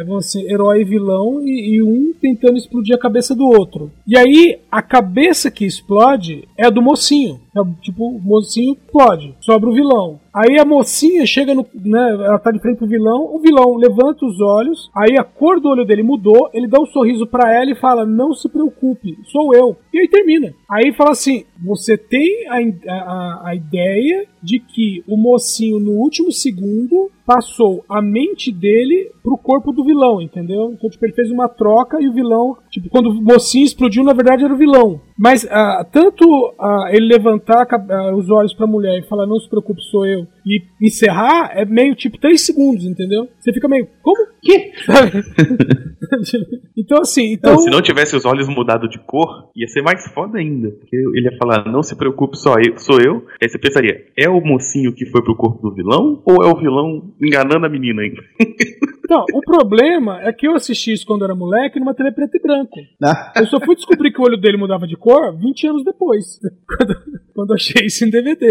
[0.00, 3.90] é, vamos assim, herói e vilão e, e um tentando explodir a cabeça do outro.
[4.06, 7.40] E aí, a cabeça que explode é a do mocinho.
[7.56, 10.20] É, tipo, o mocinho explode, sobra o vilão.
[10.34, 11.64] Aí a mocinha chega no.
[11.72, 15.60] Né, ela tá de frente pro vilão, o vilão levanta os olhos, aí a cor
[15.60, 19.16] do olho dele mudou, ele dá um sorriso pra ela e fala: Não se preocupe,
[19.30, 19.76] sou eu.
[19.92, 20.52] E aí termina.
[20.68, 22.58] Aí fala assim: Você tem a,
[22.92, 29.38] a, a ideia de que o mocinho no último segundo passou a mente dele pro
[29.38, 30.70] corpo do vilão, entendeu?
[30.72, 34.12] Então, tipo, ele fez uma troca e o vilão, tipo, quando o mocinho explodiu, na
[34.12, 35.00] verdade era o vilão.
[35.16, 39.38] Mas ah, tanto ah, ele levantar a ah, os olhos pra mulher e falar, não
[39.38, 43.28] se preocupe, sou eu, e encerrar, é meio tipo 3 segundos, entendeu?
[43.38, 44.26] Você fica meio, como?
[44.42, 44.72] Que?
[46.76, 47.52] Então, assim, então.
[47.52, 50.70] Não, se não tivesse os olhos mudado de cor, ia ser mais foda ainda.
[50.70, 53.24] Porque ele ia falar, não se preocupe, só eu, sou eu.
[53.40, 56.22] Aí você pensaria, é o mocinho que foi pro corpo do vilão?
[56.26, 58.22] Ou é o vilão enganando a menina ainda?
[59.04, 62.40] Então, o problema é que eu assisti isso quando era moleque numa TV preto e
[62.40, 62.80] branco.
[63.02, 66.40] Ah, Eu só fui descobrir que o olho dele mudava de cor 20 anos depois,
[66.66, 66.96] quando,
[67.34, 68.46] quando achei isso em DVD.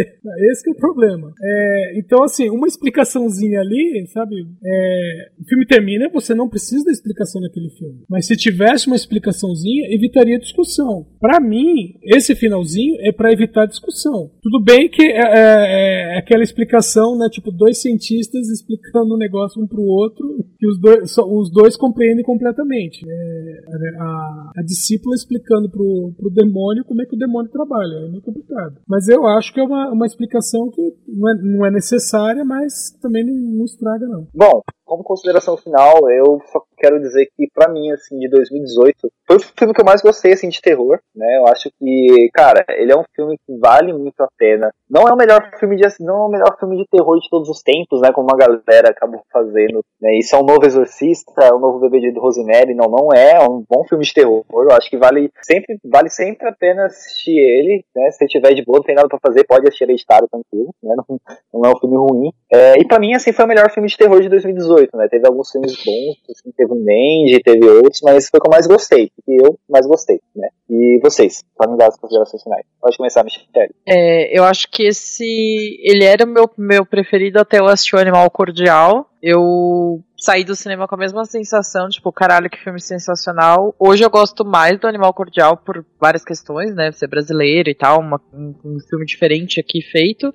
[0.52, 1.32] Esse que é o problema.
[1.42, 4.36] É, então, assim, uma explicaçãozinha ali, sabe?
[4.66, 8.04] é, o filme termina, você não precisa da explicação naquele filme.
[8.10, 11.06] Mas se tivesse uma explicaçãozinha, evitaria discussão.
[11.20, 14.32] Pra mim, esse finalzinho é pra evitar discussão.
[14.42, 17.28] Tudo bem que é, é- é aquela explicação, né?
[17.30, 20.28] Tipo, dois cientistas explicando um negócio um pro outro,
[20.60, 23.06] que os dois, só- os dois compreendem completamente.
[23.08, 23.60] É,
[24.00, 28.06] a, a discípula explicando pro, pro demônio como é que o demônio trabalha.
[28.06, 28.73] É meio complicado.
[28.88, 32.92] Mas eu acho que é uma, uma explicação que não é, não é necessária, mas
[33.02, 34.28] também não, não estraga, não.
[34.34, 39.38] Bom, como consideração final, eu só quero dizer que pra mim, assim, de 2018, foi
[39.38, 41.38] o filme que eu mais gostei, assim, de terror, né?
[41.38, 44.72] Eu acho que, cara, ele é um filme que vale muito a pena.
[44.90, 47.50] Não é o melhor filme de não é o melhor filme de terror de todos
[47.50, 48.12] os tempos, né?
[48.12, 49.84] Como a galera acabou fazendo.
[50.02, 50.18] Né?
[50.18, 53.42] Isso é um novo Exorcista, é um novo bebê de Rosemary, não, não é, é
[53.42, 54.44] um bom filme de terror.
[54.52, 58.12] Eu acho que vale sempre, vale sempre a pena assistir ele, né?
[58.12, 60.96] Se tiver de boa, não tem nada pra fazer, pode assistir Hereditário tranquilo, né?
[60.98, 61.20] Não,
[61.54, 62.32] não é um filme ruim.
[62.52, 65.08] É, e pra mim, assim, foi o melhor filme de terror de 2018, né?
[65.10, 68.52] Teve alguns filmes bons, assim, teve o Mandy, teve outros, mas foi o que eu
[68.52, 70.50] mais gostei, que eu mais gostei, né?
[70.70, 72.66] E vocês, podem dar as considerações finais.
[72.82, 73.74] Pode começar, Michelle.
[73.88, 75.78] É, eu acho que esse.
[75.82, 79.08] Ele era o meu, meu preferido até eu assistir o Animal Cordial.
[79.26, 83.74] Eu saí do cinema com a mesma sensação, tipo, caralho, que filme sensacional.
[83.80, 86.92] Hoje eu gosto mais do Animal Cordial por várias questões, né?
[86.92, 90.34] Ser brasileiro e tal, uma- um, um filme diferente aqui feito.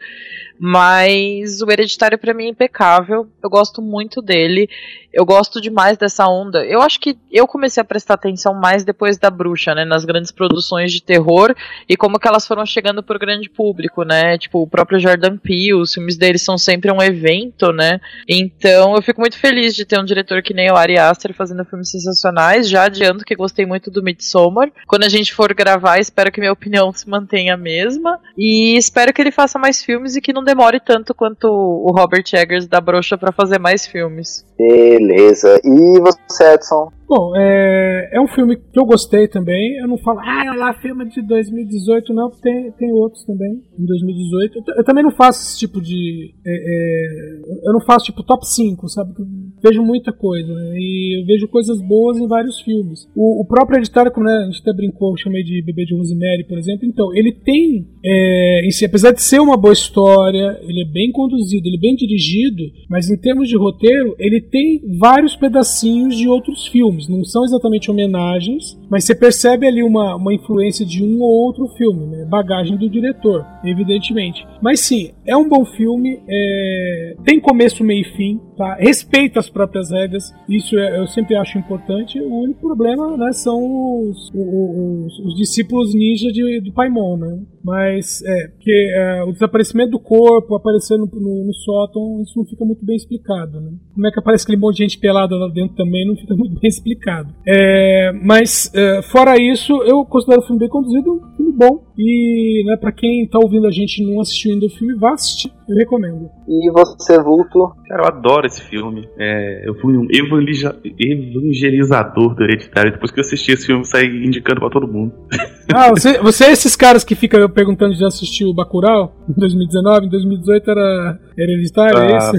[0.58, 3.28] Mas o Hereditário pra mim é impecável.
[3.42, 4.68] Eu gosto muito dele.
[5.12, 6.64] Eu gosto demais dessa onda.
[6.66, 9.84] Eu acho que eu comecei a prestar atenção mais depois da Bruxa, né?
[9.84, 11.54] Nas grandes produções de terror
[11.88, 14.36] e como que elas foram chegando pro grande público, né?
[14.36, 18.00] Tipo, o próprio Jordan Peele, os filmes deles são sempre um evento, né?
[18.28, 21.64] Então eu fico muito feliz de ter um diretor que nem o Ari Aster fazendo
[21.64, 22.68] filmes sensacionais.
[22.68, 24.70] Já adianto que gostei muito do Midsommar.
[24.86, 28.18] Quando a gente for gravar, espero que minha opinião se mantenha a mesma.
[28.36, 32.24] E espero que ele faça mais filmes e que não demore tanto quanto o Robert
[32.32, 34.44] Eggers da Bruxa pra fazer mais filmes.
[34.58, 35.60] Beleza.
[35.64, 36.97] E você, Edson?
[37.08, 39.78] Bom, é, é um filme que eu gostei também.
[39.78, 43.86] Eu não falo, ah, olha lá, filme de 2018, não, tem, tem outros também, em
[43.86, 44.58] 2018.
[44.58, 46.34] Eu, eu também não faço esse tipo de.
[46.46, 49.14] é, é, eu não faço tipo top 5, sabe?
[49.18, 49.26] Eu
[49.62, 50.74] vejo muita coisa, né?
[50.76, 53.08] E eu vejo coisas boas em vários filmes.
[53.16, 55.96] O, o próprio editário, como né, a gente até brincou, eu chamei de Bebê de
[55.96, 56.86] Rosemary, por exemplo.
[56.86, 61.66] Então, ele tem, é, si, apesar de ser uma boa história, ele é bem conduzido,
[61.66, 66.66] ele é bem dirigido, mas em termos de roteiro, ele tem vários pedacinhos de outros
[66.66, 66.97] filmes.
[67.06, 71.68] Não são exatamente homenagens, mas você percebe ali uma, uma influência de um ou outro
[71.76, 72.24] filme, né?
[72.24, 74.46] Bagagem do diretor, evidentemente.
[74.62, 77.16] Mas sim, é um bom filme, é...
[77.24, 78.74] tem começo, meio e fim, tá?
[78.74, 82.20] Respeita as próprias regras, isso é, eu sempre acho importante.
[82.20, 83.56] O único problema, né, são
[84.02, 87.40] os, os, os discípulos ninja de, do Paimon, né?
[87.64, 92.44] Mas é, porque é, o desaparecimento do corpo, aparecer no, no, no, sótão, isso não
[92.44, 93.70] fica muito bem explicado, né?
[93.94, 96.58] Como é que aparece aquele monte de gente pelada lá dentro também, não fica muito
[96.58, 97.32] bem explicado.
[97.46, 101.88] É, mas, é, fora isso, eu considero o filme bem conduzido, um filme bom.
[101.98, 105.14] E, né, pra quem tá ouvindo a gente e não assistiu ainda o filme, vá
[105.14, 106.30] assistir, eu recomendo.
[106.48, 107.72] E você, Vulto?
[107.88, 109.06] Cara, eu adoro esse filme.
[109.18, 112.92] É, eu fui um evangelizador do Hereditário.
[112.92, 115.12] Depois que eu assisti esse filme, saí indicando pra todo mundo.
[115.70, 119.38] Ah, você, você é esses caras que ficam perguntando se já assistiu o Bacurau em
[119.38, 120.06] 2019?
[120.06, 122.32] Em 2018 era Hereditário, é Ah, isso?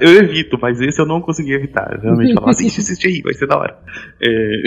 [0.00, 2.00] Eu evito, mas esse eu não consegui evitar.
[2.02, 3.76] Realmente falava, assiste, assiste aí, vai ser da hora.
[4.22, 4.62] É,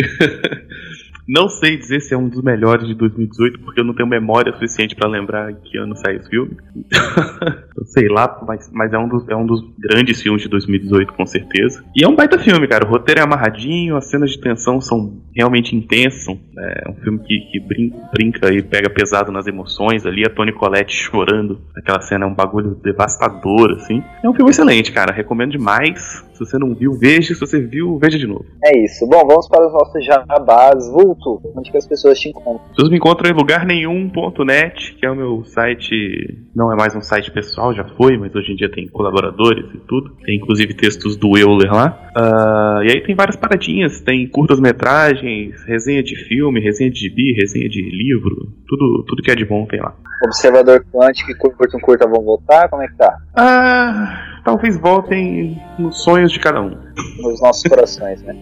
[1.28, 4.54] Não sei dizer se é um dos melhores de 2018, porque eu não tenho memória
[4.54, 6.56] suficiente pra lembrar em que ano saiu esse filme.
[7.78, 11.14] eu sei lá, mas, mas é, um dos, é um dos grandes filmes de 2018,
[11.14, 11.84] com certeza.
[11.96, 12.86] E é um baita filme, cara.
[12.86, 16.38] O roteiro é amarradinho, as cenas de tensão são realmente intensas.
[16.58, 20.26] É um filme que, que brin- brinca e pega pesado nas emoções ali.
[20.26, 21.60] A Toni Collette chorando.
[21.76, 24.04] Aquela cena é um bagulho devastador, assim.
[24.24, 25.12] É um filme excelente, cara.
[25.12, 26.24] Recomendo demais.
[26.36, 27.34] Se você não viu, veja.
[27.34, 28.46] Se você viu, veja de novo.
[28.64, 29.08] É isso.
[29.08, 30.90] Bom, vamos para os nossos jabás.
[30.90, 32.62] Vulto, onde que as pessoas te encontram?
[32.76, 36.38] Vocês me encontram em lugarnenhum.net, que é o meu site.
[36.54, 39.78] Não é mais um site pessoal, já foi, mas hoje em dia tem colaboradores e
[39.88, 40.12] tudo.
[40.26, 42.12] Tem inclusive textos do Euler lá.
[42.16, 47.70] Ah, e aí tem várias paradinhas, tem curtas-metragens, resenha de filme, resenha de gibi, resenha
[47.70, 49.94] de livro, tudo, tudo que é de bom tem lá.
[50.24, 52.70] Observador Quântico e Curto um Curta vão voltar?
[52.70, 53.18] Como é que tá?
[53.36, 56.85] Ah, talvez voltem nos sonhos de cada um.
[57.22, 58.36] Nos nossos corações, né?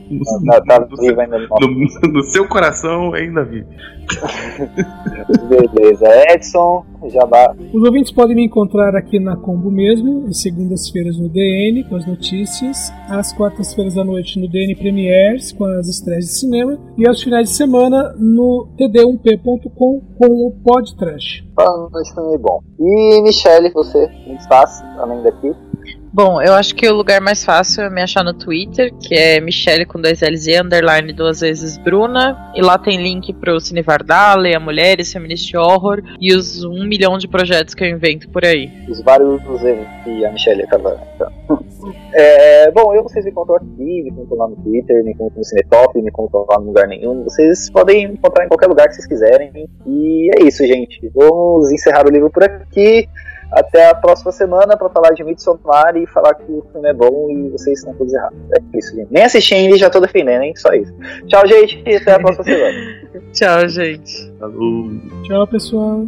[0.45, 1.67] Tá, tá vivo ainda no nosso.
[1.67, 3.65] No, no seu coração ainda vive.
[5.73, 6.05] Beleza.
[6.31, 7.55] Edson, jabá.
[7.73, 12.05] Os ouvintes podem me encontrar aqui na Combo mesmo, às segundas-feiras no DN com as
[12.05, 17.21] notícias, às quartas-feiras à noite no DN Premiers com as estreias de cinema e aos
[17.21, 21.43] finais de semana no td1p.com com o Pod Trash.
[21.55, 22.59] Falando de filme bom.
[22.80, 25.53] E Michele, você, muito fácil, além daqui.
[26.14, 29.40] Bom, eu acho que o lugar mais fácil é me achar no Twitter, que é
[29.40, 32.52] Michelle com dois L's e underline duas vezes Bruna.
[32.53, 37.18] E lá tem link pro Cine Vardale, a Mulheres, Feminist Horror e os um milhão
[37.18, 38.69] de projetos que eu invento por aí.
[38.88, 41.02] Os vários erros que a Michelle acaba.
[41.15, 41.34] então.
[42.15, 45.44] É, bom, eu vocês me encontram aqui, me encontram lá no Twitter, me encontram no
[45.44, 47.23] Cinetop, me encontram lá no lugar nenhum.
[47.23, 49.52] Vocês podem encontrar em qualquer lugar que vocês quiserem.
[49.85, 51.11] E é isso, gente.
[51.14, 53.10] Vamos encerrar o livro por aqui.
[53.53, 57.30] Até a próxima semana pra falar de Midsommar e falar que o filme é bom
[57.30, 58.38] e vocês estão todos errados.
[58.57, 59.07] É isso, gente.
[59.11, 60.53] Nem assisti ainda e já tô defendendo, hein?
[60.55, 60.91] Só isso.
[61.27, 61.84] Tchau, gente.
[61.85, 62.80] E até a próxima semana.
[63.31, 64.34] Tchau, gente.
[64.39, 64.89] Falou.
[65.23, 66.07] Tchau, pessoal.